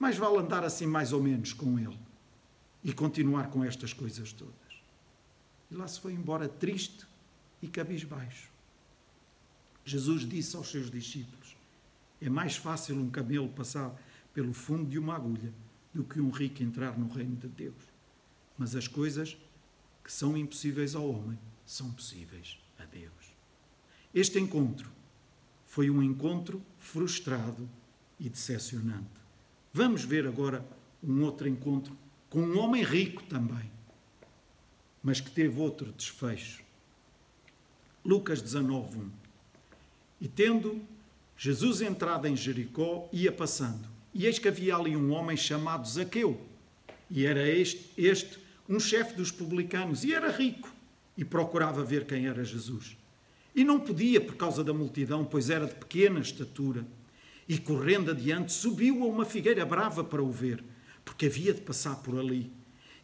[0.00, 1.98] mais vale andar assim mais ou menos com ele
[2.82, 4.54] e continuar com estas coisas todas.
[5.70, 7.06] E lá se foi embora triste
[7.62, 8.50] e cabisbaixo.
[9.84, 11.54] Jesus disse aos seus discípulos:
[12.20, 13.94] É mais fácil um camelo passar
[14.32, 15.52] pelo fundo de uma agulha
[15.92, 17.82] do que um rico entrar no reino de Deus.
[18.56, 19.36] Mas as coisas
[20.02, 23.12] que são impossíveis ao homem, são possíveis a Deus.
[24.14, 24.90] Este encontro
[25.66, 27.68] foi um encontro frustrado
[28.18, 29.19] e decepcionante.
[29.72, 30.64] Vamos ver agora
[31.02, 31.96] um outro encontro
[32.28, 33.70] com um homem rico também,
[35.02, 36.62] mas que teve outro desfecho.
[38.04, 39.10] Lucas 19, 1.
[40.20, 40.80] E tendo
[41.36, 46.40] Jesus entrado em Jericó, ia passando, e eis que havia ali um homem chamado Zaqueu,
[47.08, 50.72] e era este, este um chefe dos publicanos, e era rico,
[51.16, 52.96] e procurava ver quem era Jesus.
[53.54, 56.84] E não podia por causa da multidão, pois era de pequena estatura.
[57.50, 60.62] E correndo adiante, subiu a uma figueira brava para o ver,
[61.04, 62.48] porque havia de passar por ali.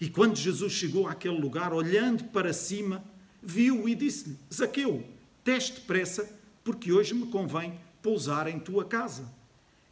[0.00, 3.04] E quando Jesus chegou àquele lugar, olhando para cima,
[3.42, 5.04] viu e disse-lhe: Zaqueu,
[5.42, 6.32] teste depressa,
[6.62, 9.28] porque hoje me convém pousar em tua casa.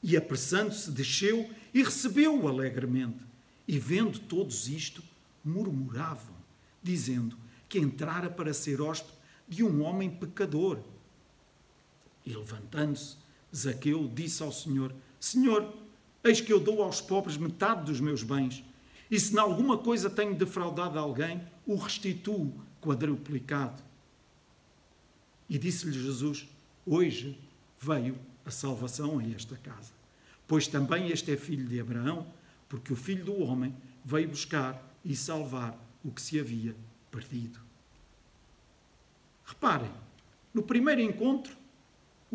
[0.00, 3.26] E apressando-se, desceu e recebeu-o alegremente.
[3.66, 5.02] E vendo todos isto,
[5.44, 6.36] murmuravam,
[6.80, 7.36] dizendo
[7.68, 10.78] que entrara para ser hóspede de um homem pecador.
[12.24, 13.23] E levantando-se,
[13.54, 15.72] Zaqueu disse ao Senhor: Senhor,
[16.22, 18.64] eis que eu dou aos pobres metade dos meus bens,
[19.10, 23.82] e se em alguma coisa tenho defraudado alguém, o restituo quadruplicado.
[25.48, 26.46] E disse-lhe Jesus:
[26.84, 27.38] Hoje
[27.78, 29.92] veio a salvação a esta casa,
[30.48, 32.26] pois também este é filho de Abraão,
[32.68, 36.74] porque o filho do homem veio buscar e salvar o que se havia
[37.10, 37.60] perdido.
[39.44, 39.90] Reparem,
[40.52, 41.54] no primeiro encontro,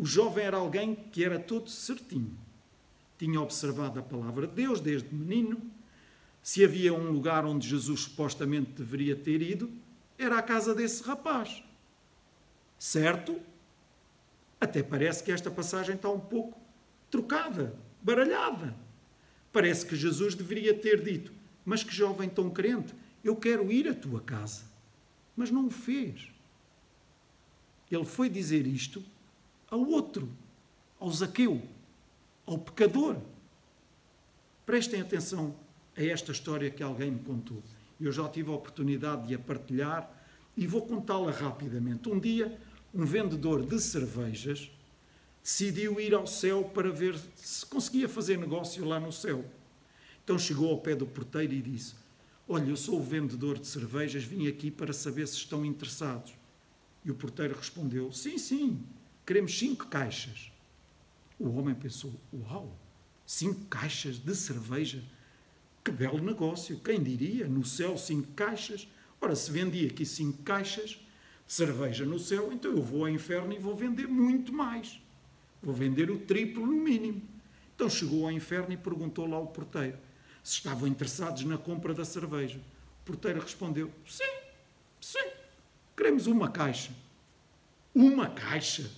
[0.00, 2.34] o jovem era alguém que era todo certinho.
[3.18, 5.60] Tinha observado a palavra de Deus desde menino.
[6.42, 9.70] Se havia um lugar onde Jesus supostamente deveria ter ido,
[10.16, 11.62] era a casa desse rapaz.
[12.78, 13.38] Certo?
[14.58, 16.58] Até parece que esta passagem está um pouco
[17.10, 18.74] trocada, baralhada.
[19.52, 21.30] Parece que Jesus deveria ter dito:
[21.62, 24.62] Mas que jovem tão crente, eu quero ir à tua casa.
[25.36, 26.32] Mas não o fez.
[27.90, 29.04] Ele foi dizer isto
[29.70, 30.28] ao outro,
[30.98, 31.62] ao Zaqueu,
[32.44, 33.16] ao pecador.
[34.66, 35.54] Prestem atenção
[35.96, 37.62] a esta história que alguém me contou.
[38.00, 40.10] Eu já tive a oportunidade de a partilhar
[40.56, 42.08] e vou contá-la rapidamente.
[42.08, 42.58] Um dia,
[42.92, 44.70] um vendedor de cervejas
[45.42, 49.44] decidiu ir ao céu para ver se conseguia fazer negócio lá no céu.
[50.24, 51.94] Então chegou ao pé do porteiro e disse:
[52.48, 56.34] Olha, eu sou o vendedor de cervejas, vim aqui para saber se estão interessados.
[57.04, 58.82] E o porteiro respondeu: Sim, sim,
[59.30, 60.50] queremos cinco caixas.
[61.38, 62.76] O homem pensou: Uau,
[63.24, 65.04] cinco caixas de cerveja?
[65.84, 66.80] Que belo negócio!
[66.80, 67.46] Quem diria?
[67.46, 68.88] No céu, cinco caixas.
[69.20, 70.98] Ora, se vendia aqui cinco caixas
[71.46, 75.00] de cerveja no céu, então eu vou ao inferno e vou vender muito mais.
[75.62, 77.22] Vou vender o triplo no mínimo.
[77.76, 79.96] Então chegou ao inferno e perguntou lá ao porteiro
[80.42, 82.58] se estavam interessados na compra da cerveja.
[83.02, 84.40] O porteiro respondeu: Sim,
[85.00, 85.30] sim.
[85.96, 86.90] Queremos uma caixa.
[87.94, 88.90] Uma caixa?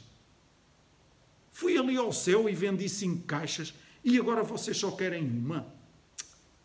[1.62, 3.72] Fui ali ao céu e vendi cinco caixas
[4.03, 5.64] e agora vocês só querem uma?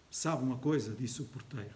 [0.10, 0.96] Sabe uma coisa?
[1.00, 1.76] Disse o porteiro.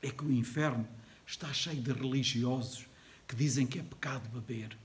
[0.00, 0.86] É que o inferno
[1.26, 2.86] está cheio de religiosos
[3.26, 4.78] que dizem que é pecado beber.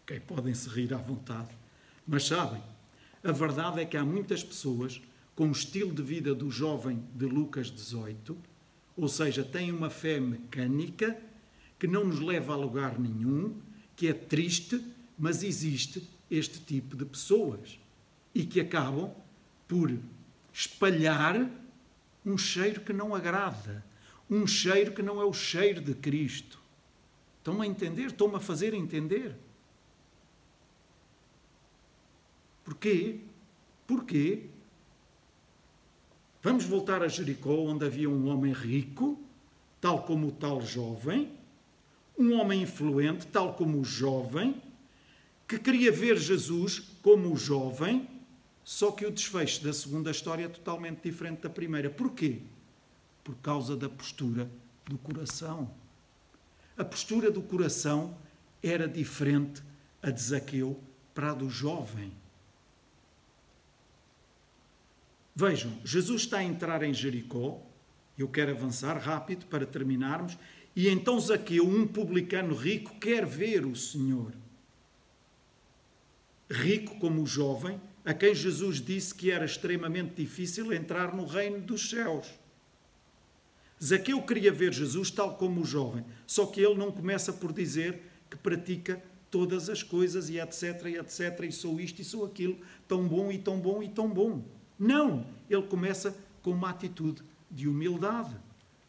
[0.00, 1.50] Ok, podem se rir à vontade.
[2.08, 2.62] Mas sabem,
[3.22, 4.98] a verdade é que há muitas pessoas
[5.34, 8.34] com o estilo de vida do jovem de Lucas 18
[8.96, 11.20] ou seja, tem uma fé mecânica
[11.78, 13.60] que não nos leva a lugar nenhum,
[13.94, 14.82] que é triste,
[15.18, 17.78] mas existe este tipo de pessoas
[18.34, 19.10] e que acabam
[19.66, 19.96] por
[20.52, 21.50] espalhar
[22.24, 23.84] um cheiro que não agrada,
[24.28, 26.60] um cheiro que não é o cheiro de Cristo.
[27.38, 28.06] Estão-me a entender?
[28.06, 29.36] Estão-me a fazer entender?
[32.64, 33.20] Porquê?
[33.86, 34.46] Porquê?
[36.42, 39.18] Vamos voltar a Jericó, onde havia um homem rico,
[39.80, 41.32] tal como o tal jovem,
[42.18, 44.60] um homem influente, tal como o jovem,
[45.46, 48.08] que queria ver Jesus como o jovem,
[48.64, 51.88] só que o desfecho da segunda história é totalmente diferente da primeira.
[51.88, 52.40] Porquê?
[53.22, 54.50] Por causa da postura
[54.84, 55.70] do coração.
[56.76, 58.18] A postura do coração
[58.62, 59.62] era diferente
[60.02, 60.78] a de Zaqueu
[61.14, 62.12] para a do jovem.
[65.34, 67.60] Vejam, Jesus está a entrar em Jericó,
[68.18, 70.36] eu quero avançar rápido para terminarmos,
[70.74, 74.32] e então Zaqueu, um publicano rico, quer ver o Senhor.
[76.50, 81.60] Rico como o jovem, a quem Jesus disse que era extremamente difícil entrar no reino
[81.60, 82.28] dos céus.
[83.82, 88.00] Zaqueu queria ver Jesus tal como o jovem, só que ele não começa por dizer
[88.30, 92.58] que pratica todas as coisas e etc, e etc, e sou isto e sou aquilo,
[92.88, 94.42] tão bom e tão bom e tão bom.
[94.78, 98.36] Não, ele começa com uma atitude de humildade.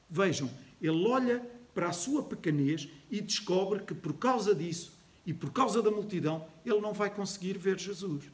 [0.10, 0.50] Vejam,
[0.82, 4.97] Ele olha para a sua pequenez e descobre que por causa disso
[5.28, 8.32] e por causa da multidão, ele não vai conseguir ver Jesus.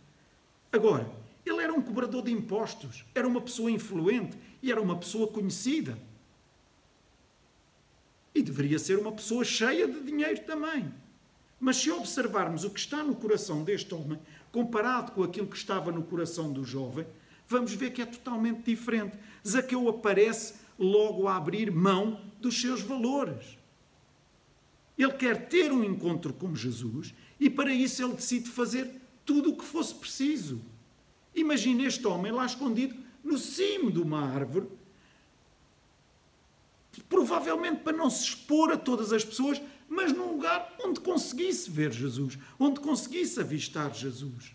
[0.71, 1.09] Agora,
[1.43, 5.97] ele era um cobrador de impostos, era uma pessoa influente e era uma pessoa conhecida.
[8.35, 10.93] E deveria ser uma pessoa cheia de dinheiro também.
[11.59, 14.19] Mas se observarmos o que está no coração deste homem,
[14.51, 17.07] comparado com aquilo que estava no coração do jovem,
[17.47, 19.17] vamos ver que é totalmente diferente.
[19.45, 23.62] Zaqueu aparece logo a abrir mão dos seus valores.
[24.97, 29.57] Ele quer ter um encontro com Jesus e para isso ele decide fazer tudo o
[29.57, 30.61] que fosse preciso.
[31.33, 34.67] Imagine este homem lá escondido no cimo de uma árvore,
[37.09, 41.91] provavelmente para não se expor a todas as pessoas, mas num lugar onde conseguisse ver
[41.91, 44.53] Jesus, onde conseguisse avistar Jesus.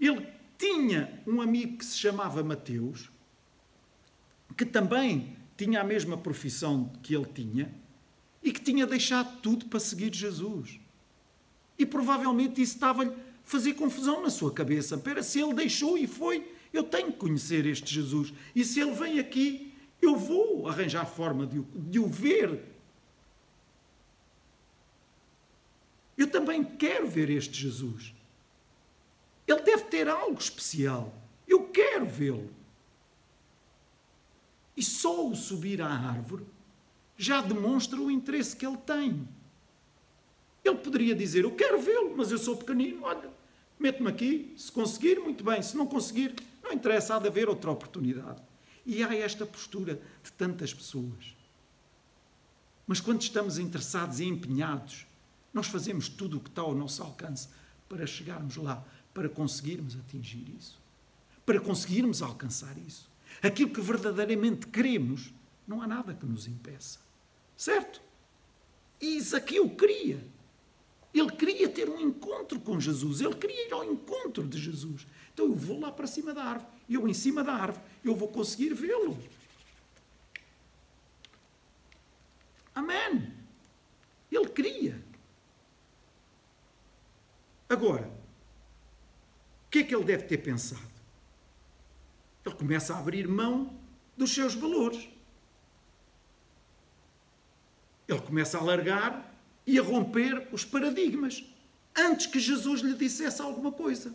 [0.00, 0.26] Ele
[0.58, 3.10] tinha um amigo que se chamava Mateus,
[4.56, 7.72] que também tinha a mesma profissão que ele tinha
[8.42, 10.80] e que tinha deixado tudo para seguir Jesus.
[11.78, 14.96] E provavelmente isso estava-lhe a fazer confusão na sua cabeça.
[14.96, 18.32] Espera, se ele deixou e foi, eu tenho que conhecer este Jesus.
[18.54, 22.62] E se ele vem aqui, eu vou arranjar forma de o, de o ver.
[26.16, 28.12] Eu também quero ver este Jesus.
[29.46, 31.14] Ele deve ter algo especial.
[31.46, 32.50] Eu quero vê-lo.
[34.76, 36.44] E só o subir à árvore
[37.22, 39.28] já demonstra o interesse que ele tem.
[40.64, 43.30] Ele poderia dizer: Eu quero vê-lo, mas eu sou pequenino, olha,
[43.78, 47.70] mete-me aqui, se conseguir, muito bem, se não conseguir, não interessa, há de haver outra
[47.70, 48.42] oportunidade.
[48.84, 51.36] E há esta postura de tantas pessoas.
[52.86, 55.06] Mas quando estamos interessados e empenhados,
[55.54, 57.48] nós fazemos tudo o que está ao nosso alcance
[57.88, 60.80] para chegarmos lá, para conseguirmos atingir isso,
[61.46, 63.08] para conseguirmos alcançar isso.
[63.40, 65.32] Aquilo que verdadeiramente queremos,
[65.66, 66.98] não há nada que nos impeça.
[67.62, 68.02] Certo?
[69.00, 70.18] E Isaqueu queria.
[71.14, 73.20] Ele queria ter um encontro com Jesus.
[73.20, 75.06] Ele queria ir ao encontro de Jesus.
[75.32, 76.72] Então eu vou lá para cima da árvore.
[76.90, 79.16] Eu, em cima da árvore, eu vou conseguir vê-lo.
[82.74, 83.32] Amém.
[84.32, 85.00] Ele queria.
[87.68, 88.08] Agora,
[89.66, 90.90] o que é que ele deve ter pensado?
[92.44, 93.78] Ele começa a abrir mão
[94.16, 95.11] dos seus valores.
[98.12, 99.32] Ele começa a largar
[99.66, 101.44] e a romper os paradigmas
[101.96, 104.14] antes que Jesus lhe dissesse alguma coisa.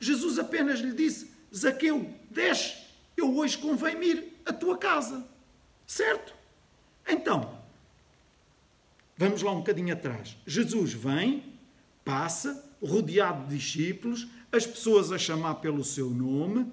[0.00, 2.76] Jesus apenas lhe disse: Zaqueu, desce,
[3.16, 5.26] eu hoje convém-me ir à tua casa.
[5.86, 6.34] Certo?
[7.06, 7.58] Então,
[9.16, 10.36] vamos lá um bocadinho atrás.
[10.46, 11.44] Jesus vem,
[12.04, 16.70] passa, rodeado de discípulos, as pessoas a chamar pelo seu nome,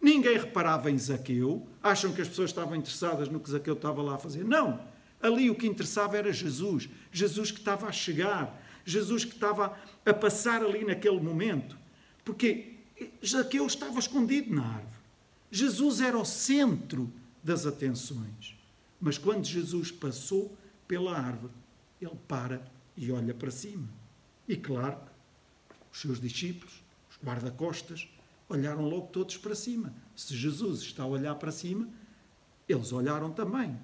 [0.00, 4.14] ninguém reparava em Zaqueu, acham que as pessoas estavam interessadas no que Zaqueu estava lá
[4.16, 4.44] a fazer.
[4.44, 4.95] Não!
[5.20, 10.14] Ali o que interessava era Jesus, Jesus que estava a chegar, Jesus que estava a
[10.14, 11.76] passar ali naquele momento.
[12.24, 12.74] Porque
[13.24, 14.96] Zaqueu estava escondido na árvore.
[15.50, 18.56] Jesus era o centro das atenções.
[19.00, 21.52] Mas quando Jesus passou pela árvore,
[22.00, 23.88] ele para e olha para cima.
[24.48, 24.98] E claro,
[25.92, 28.08] os seus discípulos, os guarda-costas,
[28.48, 29.92] olharam logo todos para cima.
[30.14, 31.88] Se Jesus está a olhar para cima,
[32.68, 33.76] eles olharam também.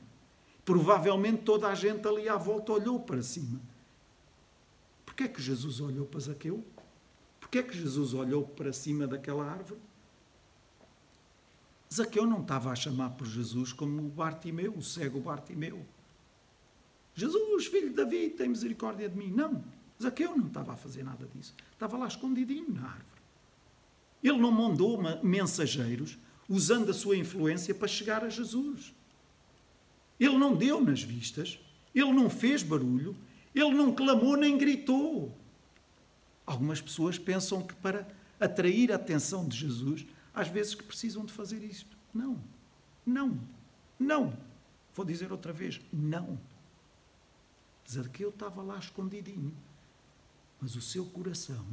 [0.64, 3.61] Provavelmente toda a gente ali à volta olhou para cima.
[5.05, 6.64] Porquê é que Jesus olhou para Zaqueu?
[7.40, 9.81] Porquê é que Jesus olhou para cima daquela árvore?
[11.92, 15.85] Zaqueu não estava a chamar por Jesus como o Bartimeu, o cego Bartimeu.
[17.14, 19.31] Jesus, filho de Davi, tem misericórdia de mim.
[19.31, 19.62] Não,
[20.03, 21.55] Zaqueu não estava a fazer nada disso.
[21.72, 23.22] Estava lá escondidinho na árvore.
[24.22, 26.16] Ele não mandou mensageiros
[26.48, 28.94] usando a sua influência para chegar a Jesus.
[30.22, 31.58] Ele não deu nas vistas,
[31.92, 33.16] ele não fez barulho,
[33.52, 35.37] ele não clamou nem gritou.
[36.46, 38.06] Algumas pessoas pensam que para
[38.38, 41.98] atrair a atenção de Jesus, às vezes que precisam de fazer isto.
[42.14, 42.40] Não,
[43.04, 43.37] não,
[43.98, 44.38] não.
[44.94, 46.38] Vou dizer outra vez, não.
[47.90, 49.52] Zaqueu estava lá escondidinho,
[50.60, 51.66] mas o seu coração,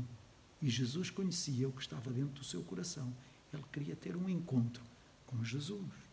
[0.59, 3.13] e Jesus conhecia o que estava dentro do seu coração,
[3.53, 4.81] ele queria ter um encontro
[5.27, 6.08] com Jesus.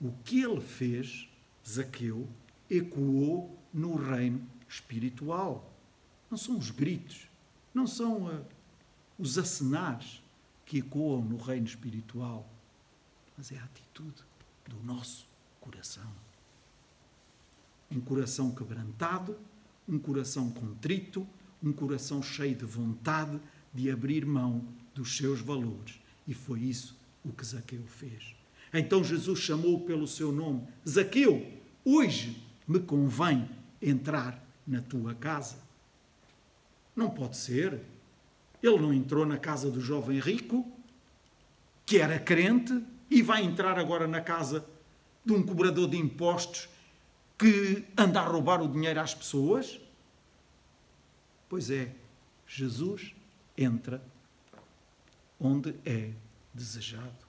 [0.00, 1.28] O que ele fez,
[1.66, 2.28] Zaqueu,
[2.70, 5.72] ecoou no reino espiritual.
[6.30, 7.28] Não são os gritos,
[7.72, 8.44] não são uh,
[9.18, 10.22] os acenares
[10.64, 12.48] que ecoam no reino espiritual,
[13.36, 14.22] mas é a atitude
[14.68, 15.26] do nosso
[15.60, 16.10] coração.
[17.90, 19.38] Um coração quebrantado,
[19.88, 21.26] um coração contrito,
[21.62, 23.40] um coração cheio de vontade
[23.72, 26.00] de abrir mão dos seus valores.
[26.26, 28.34] E foi isso o que Zaqueu fez.
[28.78, 31.46] Então Jesus chamou pelo seu nome: Zaqueu,
[31.84, 33.48] hoje me convém
[33.80, 35.56] entrar na tua casa.
[36.94, 37.80] Não pode ser.
[38.62, 40.66] Ele não entrou na casa do jovem rico,
[41.84, 44.66] que era crente, e vai entrar agora na casa
[45.24, 46.68] de um cobrador de impostos
[47.38, 49.78] que anda a roubar o dinheiro às pessoas?
[51.48, 51.94] Pois é,
[52.46, 53.14] Jesus
[53.56, 54.02] entra
[55.38, 56.10] onde é
[56.52, 57.25] desejado.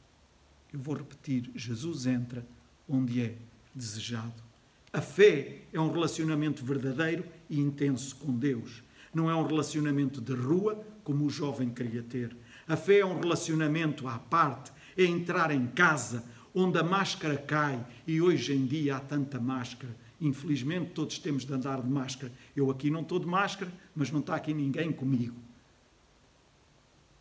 [0.74, 2.46] Eu vou repetir: Jesus entra
[2.88, 3.36] onde é
[3.74, 4.44] desejado.
[4.92, 8.84] A fé é um relacionamento verdadeiro e intenso com Deus.
[9.14, 12.36] Não é um relacionamento de rua, como o jovem queria ter.
[12.68, 17.86] A fé é um relacionamento à parte, é entrar em casa, onde a máscara cai
[18.06, 19.96] e hoje em dia há tanta máscara.
[20.20, 22.32] Infelizmente, todos temos de andar de máscara.
[22.56, 25.36] Eu aqui não estou de máscara, mas não está aqui ninguém comigo.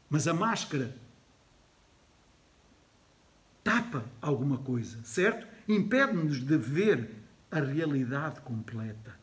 [0.09, 0.97] Mas a máscara
[3.67, 5.45] tapa alguma coisa, certo?
[5.67, 7.11] Impede-nos de ver
[7.51, 9.19] a realidade completa.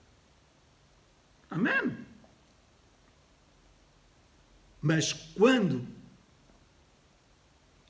[1.50, 1.96] Amém?
[4.82, 5.88] Mas quando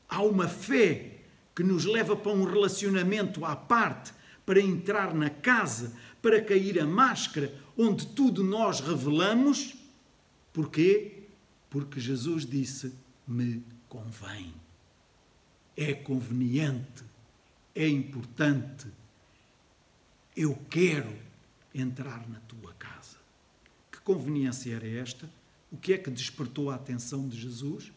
[0.08, 1.22] há uma fé
[1.56, 4.14] que nos leva para um relacionamento à parte,
[4.45, 9.74] para entrar na casa, para cair a máscara, onde tudo nós revelamos,
[10.54, 11.24] porquê?
[11.68, 12.93] Porque Jesus disse:
[13.28, 14.62] me convém
[15.76, 17.03] é conveniente,
[17.76, 18.88] é importante.
[20.36, 21.13] Eu quero
[21.74, 23.17] entrar na tua casa.
[23.91, 25.30] Que conveniência era esta?
[25.71, 27.91] O que é que despertou a atenção de Jesus?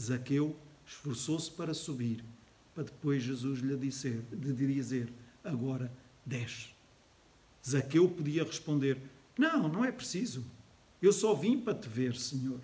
[0.00, 2.24] Zaqueu esforçou-se para subir,
[2.74, 5.92] para depois Jesus lhe dizer, de dizer: Agora
[6.24, 6.68] desce.
[7.66, 9.00] Zaqueu podia responder:
[9.38, 10.44] Não, não é preciso.
[11.00, 12.60] Eu só vim para te ver, Senhor.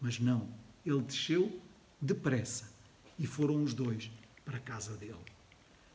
[0.00, 0.48] Mas não,
[0.84, 1.60] ele desceu
[2.00, 2.75] depressa
[3.18, 4.10] e foram os dois
[4.44, 5.16] para a casa dele.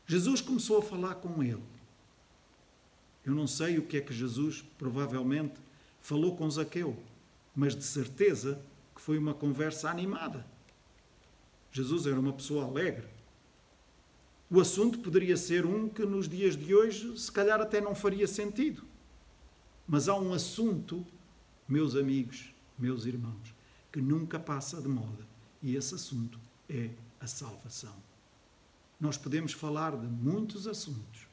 [0.08, 1.64] Jesus começou a falar com ele.
[3.26, 5.56] Eu não sei o que é que Jesus provavelmente
[6.02, 6.98] falou com Zaqueu,
[7.56, 8.62] mas de certeza
[8.96, 10.46] que foi uma conversa animada.
[11.72, 13.08] Jesus era uma pessoa alegre.
[14.50, 18.28] O assunto poderia ser um que nos dias de hoje se calhar até não faria
[18.28, 18.84] sentido.
[19.88, 21.06] Mas há um assunto,
[21.68, 23.56] meus amigos, meus irmãos,
[23.92, 25.26] que nunca passa de moda.
[25.62, 26.90] E esse assunto é
[27.22, 27.96] a salvação.
[29.00, 31.28] Nós podemos falar de muitos assuntos,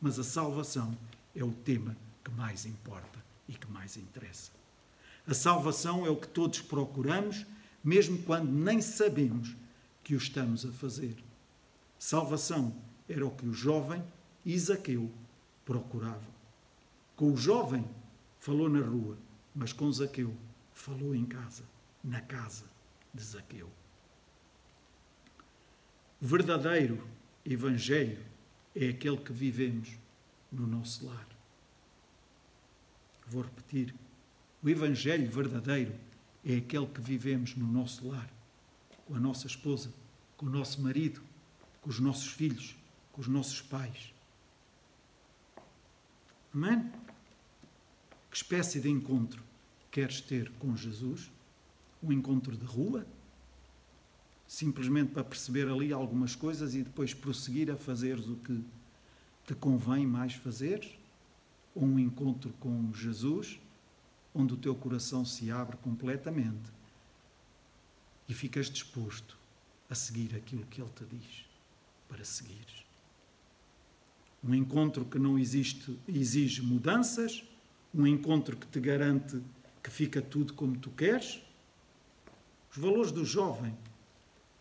[0.00, 0.96] mas a salvação
[1.34, 4.50] é o tema que mais importa e que mais interessa.
[5.26, 7.46] A salvação é o que todos procuramos,
[7.82, 9.56] mesmo quando nem sabemos
[10.02, 11.16] que o estamos a fazer.
[11.98, 12.74] Salvação
[13.08, 14.02] era o que o jovem
[14.44, 15.10] Isaqueu
[15.64, 16.26] procurava.
[17.14, 17.84] Com o jovem
[18.40, 19.18] falou na rua,
[19.54, 20.34] mas com Zaqueu
[20.72, 21.64] falou em casa,
[22.02, 22.64] na casa
[23.12, 23.68] de Zaqueu.
[26.20, 27.06] O verdadeiro
[27.44, 28.18] Evangelho
[28.74, 29.96] é aquele que vivemos
[30.50, 31.28] no nosso lar.
[33.28, 33.94] Vou repetir.
[34.60, 35.94] O Evangelho verdadeiro
[36.44, 38.28] é aquele que vivemos no nosso lar,
[39.06, 39.92] com a nossa esposa,
[40.36, 41.22] com o nosso marido,
[41.80, 42.74] com os nossos filhos,
[43.12, 44.12] com os nossos pais.
[46.52, 46.90] Amém?
[48.28, 49.40] Que espécie de encontro
[49.88, 51.30] queres ter com Jesus?
[52.02, 53.06] Um encontro de rua?
[54.48, 58.64] Simplesmente para perceber ali algumas coisas e depois prosseguir a fazeres o que
[59.46, 60.98] te convém mais fazer,
[61.74, 63.60] ou um encontro com Jesus,
[64.34, 66.72] onde o teu coração se abre completamente
[68.26, 69.36] e ficas disposto
[69.88, 71.44] a seguir aquilo que Ele te diz
[72.08, 72.66] para seguir.
[74.42, 77.44] Um encontro que não existe, exige mudanças,
[77.94, 79.42] um encontro que te garante
[79.82, 81.42] que fica tudo como tu queres.
[82.70, 83.76] Os valores do jovem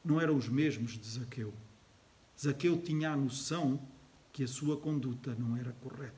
[0.08, 1.54] não eram os mesmos de Zaqueu.
[2.40, 3.80] Zaqueu tinha a noção
[4.32, 6.16] que a sua conduta não era correta.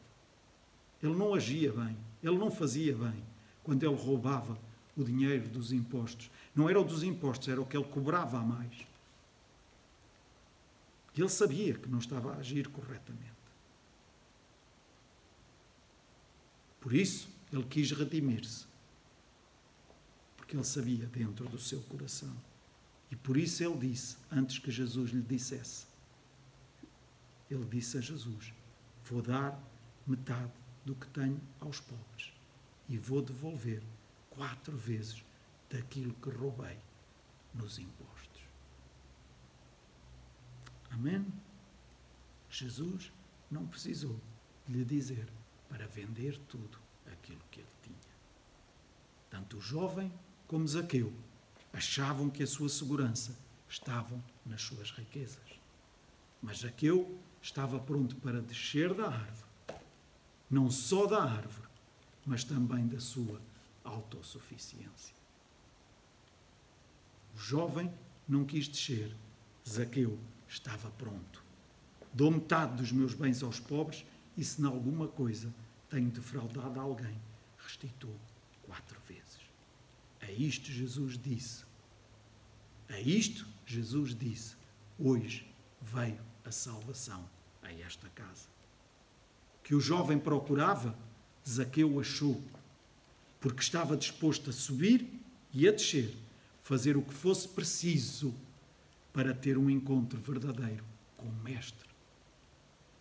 [1.01, 3.23] Ele não agia bem, ele não fazia bem
[3.63, 4.59] quando ele roubava
[4.95, 6.29] o dinheiro dos impostos.
[6.55, 8.85] Não era o dos impostos, era o que ele cobrava a mais.
[11.17, 13.39] Ele sabia que não estava a agir corretamente.
[16.79, 18.65] Por isso, ele quis redimir-se.
[20.37, 22.35] Porque ele sabia dentro do seu coração
[23.11, 25.87] e por isso ele disse, antes que Jesus lhe dissesse,
[27.49, 28.53] ele disse a Jesus:
[29.05, 29.59] Vou dar
[30.05, 30.51] metade
[30.85, 32.31] do que tenho aos pobres
[32.87, 33.81] e vou devolver
[34.29, 35.23] quatro vezes
[35.69, 36.77] daquilo que roubei
[37.53, 38.41] nos impostos.
[40.91, 41.25] Amém?
[42.49, 43.11] Jesus
[43.49, 44.19] não precisou
[44.67, 45.27] lhe dizer
[45.67, 46.79] para vender tudo
[47.11, 47.97] aquilo que ele tinha.
[49.29, 50.11] Tanto o jovem
[50.47, 51.13] como Zaqueu
[51.73, 53.35] achavam que a sua segurança
[53.67, 55.59] estava nas suas riquezas.
[56.41, 59.49] Mas Zaqueu estava pronto para descer da árvore,
[60.49, 61.67] não só da árvore,
[62.25, 63.41] mas também da sua
[63.83, 65.15] autossuficiência.
[67.35, 67.91] O jovem
[68.27, 69.15] não quis descer,
[69.67, 71.43] Zaqueu estava pronto.
[72.13, 74.05] Dou metade dos meus bens aos pobres
[74.35, 75.53] e, se em alguma coisa
[75.89, 77.19] tenho defraudado alguém,
[77.57, 78.15] restituo
[78.63, 79.28] quatro vezes.
[80.29, 81.63] A isto Jesus disse.
[82.87, 84.55] A isto Jesus disse:
[84.99, 85.43] Hoje
[85.81, 87.27] veio a salvação
[87.63, 88.47] a esta casa.
[89.63, 90.95] Que o jovem procurava,
[91.47, 92.39] Zaqueu achou,
[93.41, 95.09] porque estava disposto a subir
[95.51, 96.15] e a descer,
[96.61, 98.31] fazer o que fosse preciso
[99.11, 100.83] para ter um encontro verdadeiro
[101.17, 101.89] com o Mestre.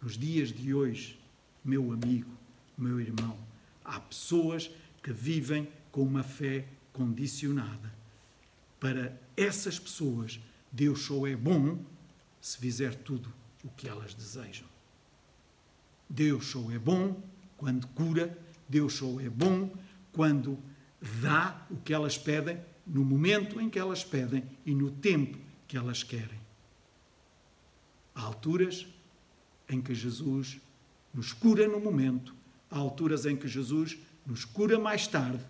[0.00, 1.20] Nos dias de hoje,
[1.62, 2.30] meu amigo,
[2.76, 3.38] meu irmão,
[3.84, 4.70] há pessoas
[5.02, 7.92] que vivem com uma fé condicionada.
[8.80, 11.84] Para essas pessoas, Deus só é bom
[12.40, 13.32] se fizer tudo
[13.64, 14.66] o que elas desejam.
[16.08, 17.20] Deus só é bom
[17.56, 19.70] quando cura, Deus só é bom
[20.12, 20.58] quando
[21.20, 25.76] dá o que elas pedem, no momento em que elas pedem e no tempo que
[25.76, 26.40] elas querem.
[28.14, 28.86] Há alturas
[29.68, 30.58] em que Jesus
[31.12, 32.34] nos cura no momento,
[32.70, 35.44] há alturas em que Jesus nos cura mais tarde.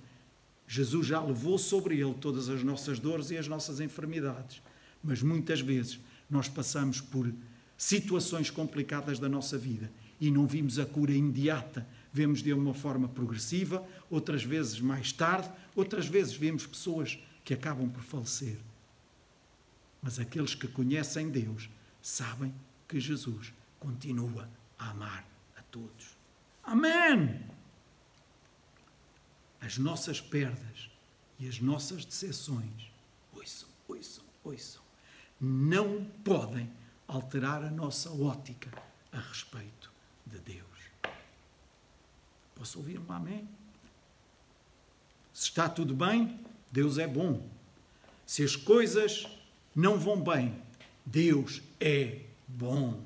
[0.69, 4.63] Jesus já levou sobre ele todas as nossas dores e as nossas enfermidades,
[5.03, 5.99] mas muitas vezes
[6.29, 7.33] nós passamos por
[7.77, 9.91] situações complicadas da nossa vida
[10.21, 11.89] e não vimos a cura imediata.
[12.13, 17.89] Vemos de uma forma progressiva, outras vezes mais tarde, outras vezes vemos pessoas que acabam
[17.89, 18.59] por falecer.
[20.03, 21.71] Mas aqueles que conhecem Deus
[22.03, 22.55] sabem
[22.87, 24.49] que Jesus continua
[24.79, 26.17] a amar a todos.
[26.63, 27.58] Amém!
[29.61, 30.91] As nossas perdas
[31.39, 32.91] e as nossas decepções,
[33.33, 34.83] ouçam, ouçam, ouçam,
[35.41, 36.71] não podem
[37.07, 38.71] alterar a nossa ótica
[39.13, 39.91] a respeito
[40.27, 40.69] de Deus.
[42.55, 43.49] Posso ouvir um amém?
[45.33, 46.41] Se está tudo bem,
[46.73, 47.49] Deus é bom.
[48.27, 49.27] Se as coisas
[49.75, 50.61] não vão bem,
[51.07, 53.01] Deus é bom.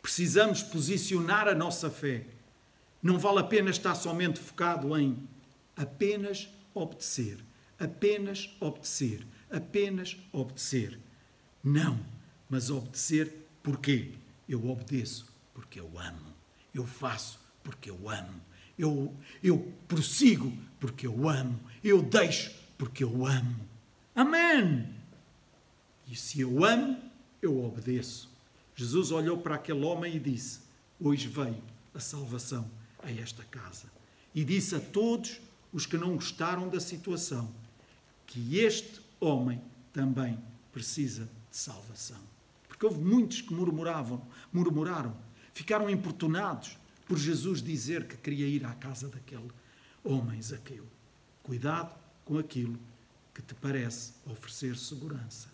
[0.00, 2.24] Precisamos posicionar a nossa fé.
[3.02, 5.28] Não vale a pena estar somente focado em
[5.76, 7.38] apenas obedecer,
[7.78, 10.98] apenas obedecer, apenas obedecer.
[11.62, 12.00] Não,
[12.48, 14.12] mas obedecer porquê?
[14.48, 16.34] Eu obedeço porque eu amo.
[16.72, 18.40] Eu faço porque eu amo.
[18.78, 21.58] Eu, eu prossigo porque eu amo.
[21.82, 23.56] Eu deixo porque eu amo.
[24.14, 24.88] Amém!
[26.08, 26.98] E se eu amo,
[27.42, 28.30] eu obedeço.
[28.74, 30.60] Jesus olhou para aquele homem e disse:
[31.00, 31.62] Hoje veio
[31.94, 32.70] a salvação
[33.02, 33.90] a esta casa.
[34.34, 35.40] E disse a todos
[35.76, 37.52] os que não gostaram da situação
[38.26, 39.60] que este homem
[39.92, 42.20] também precisa de salvação.
[42.66, 45.14] Porque houve muitos que murmuravam, murmuraram,
[45.52, 49.50] ficaram importunados por Jesus dizer que queria ir à casa daquele
[50.02, 50.86] homem Zaqueu.
[51.42, 52.78] Cuidado com aquilo
[53.34, 55.52] que te parece oferecer segurança.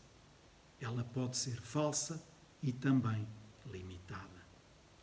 [0.80, 2.22] Ela pode ser falsa
[2.62, 3.26] e também
[3.72, 4.22] limitada.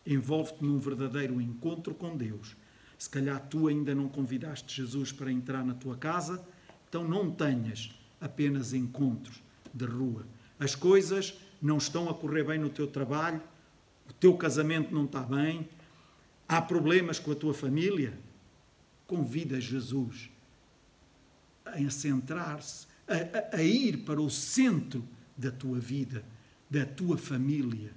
[0.05, 2.55] Envolve-te num verdadeiro encontro com Deus.
[2.99, 6.45] Se calhar tu ainda não convidaste Jesus para entrar na tua casa,
[6.87, 7.89] então não tenhas
[8.21, 9.41] apenas encontros
[9.73, 10.27] de rua.
[10.59, 13.41] As coisas não estão a correr bem no teu trabalho,
[14.07, 15.67] o teu casamento não está bem,
[16.47, 18.13] há problemas com a tua família.
[19.07, 20.29] Convida Jesus
[21.65, 25.03] a centrar-se, a, a, a ir para o centro
[25.35, 26.23] da tua vida
[26.69, 27.91] da tua família,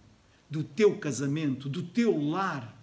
[0.48, 2.78] do teu casamento, do teu lar.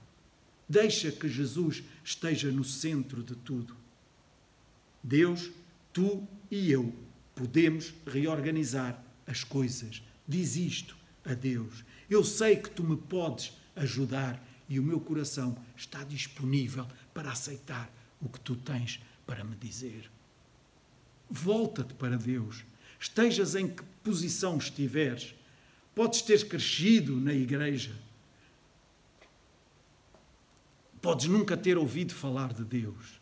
[0.67, 3.76] Deixa que Jesus esteja no centro de tudo.
[5.03, 5.51] Deus,
[5.93, 6.93] tu e eu
[7.36, 10.01] podemos reorganizar as coisas.
[10.28, 11.86] Diz isto a Deus.
[12.10, 17.91] Eu sei que tu me podes ajudar e o meu coração está disponível para aceitar
[18.20, 20.10] o que tu tens para me dizer.
[21.30, 22.66] Volta-te para Deus.
[22.99, 25.36] Estejas em que posição estiveres,
[25.99, 27.91] Podes ter crescido na igreja.
[31.02, 33.20] Podes nunca ter ouvido falar de Deus.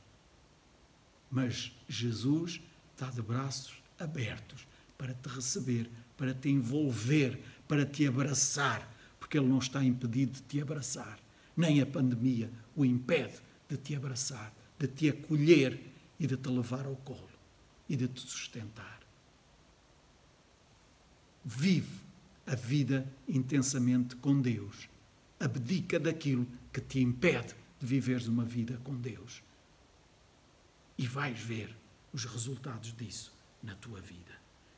[1.29, 2.61] Mas Jesus
[2.93, 4.65] está de braços abertos
[4.97, 10.41] para te receber, para te envolver, para te abraçar, porque Ele não está impedido de
[10.41, 11.19] te abraçar.
[11.55, 13.35] Nem a pandemia o impede
[13.69, 15.79] de te abraçar, de te acolher
[16.19, 17.29] e de te levar ao colo
[17.87, 18.99] e de te sustentar.
[21.43, 22.07] Vive
[22.45, 24.89] a vida intensamente com Deus.
[25.39, 29.43] Abdica daquilo que te impede de viveres uma vida com Deus.
[30.97, 31.75] E vais ver
[32.11, 34.31] os resultados disso na tua vida.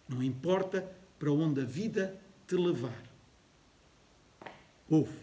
[0.08, 0.82] Não importa
[1.18, 3.04] para onde a vida te levar.
[4.90, 5.18] Ouve,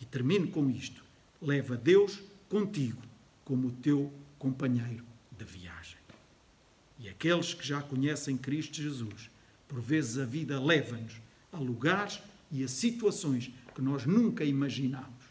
[0.00, 1.04] e termino com isto:
[1.40, 3.02] leva Deus contigo
[3.44, 5.04] como teu companheiro
[5.36, 5.98] de viagem.
[6.98, 9.30] E aqueles que já conhecem Cristo Jesus,
[9.68, 11.20] por vezes a vida leva-nos
[11.52, 15.24] a lugares e a situações que nós nunca imaginámos.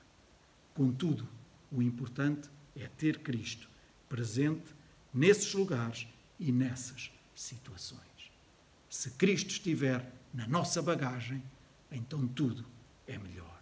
[0.74, 1.28] Contudo,
[1.74, 3.70] o importante é ter Cristo
[4.08, 4.74] presente
[5.14, 6.08] nesses lugares
[6.40, 8.02] e nessas situações.
[8.90, 11.44] Se Cristo estiver na nossa bagagem,
[11.92, 12.66] então tudo
[13.08, 13.62] é melhor.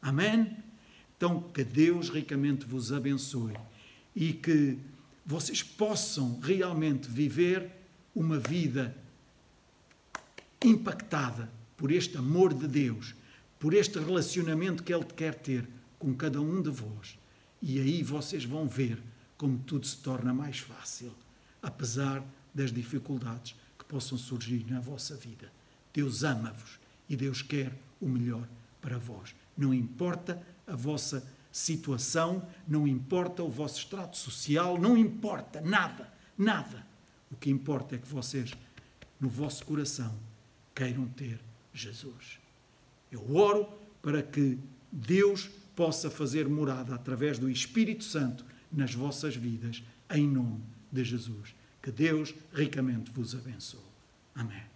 [0.00, 0.56] Amém?
[1.16, 3.54] Então, que Deus ricamente vos abençoe
[4.14, 4.78] e que
[5.24, 7.70] vocês possam realmente viver
[8.14, 8.96] uma vida
[10.62, 13.14] impactada por este amor de Deus,
[13.58, 15.68] por este relacionamento que Ele quer ter
[15.98, 17.18] com cada um de vós.
[17.60, 19.02] E aí vocês vão ver
[19.36, 21.12] como tudo se torna mais fácil,
[21.62, 25.52] apesar das dificuldades que possam surgir na vossa vida.
[25.92, 26.78] Deus ama-vos
[27.08, 28.46] e Deus quer o melhor
[28.80, 29.34] para vós.
[29.56, 36.86] Não importa a vossa situação, não importa o vosso extrato social, não importa nada, nada.
[37.30, 38.52] O que importa é que vocês,
[39.18, 40.14] no vosso coração,
[40.74, 41.40] queiram ter
[41.72, 42.38] Jesus.
[43.10, 43.66] Eu oro
[44.02, 44.58] para que
[44.92, 51.54] Deus possa fazer morada através do Espírito Santo nas vossas vidas, em nome de Jesus.
[51.82, 53.80] Que Deus ricamente vos abençoe.
[54.34, 54.75] Amém.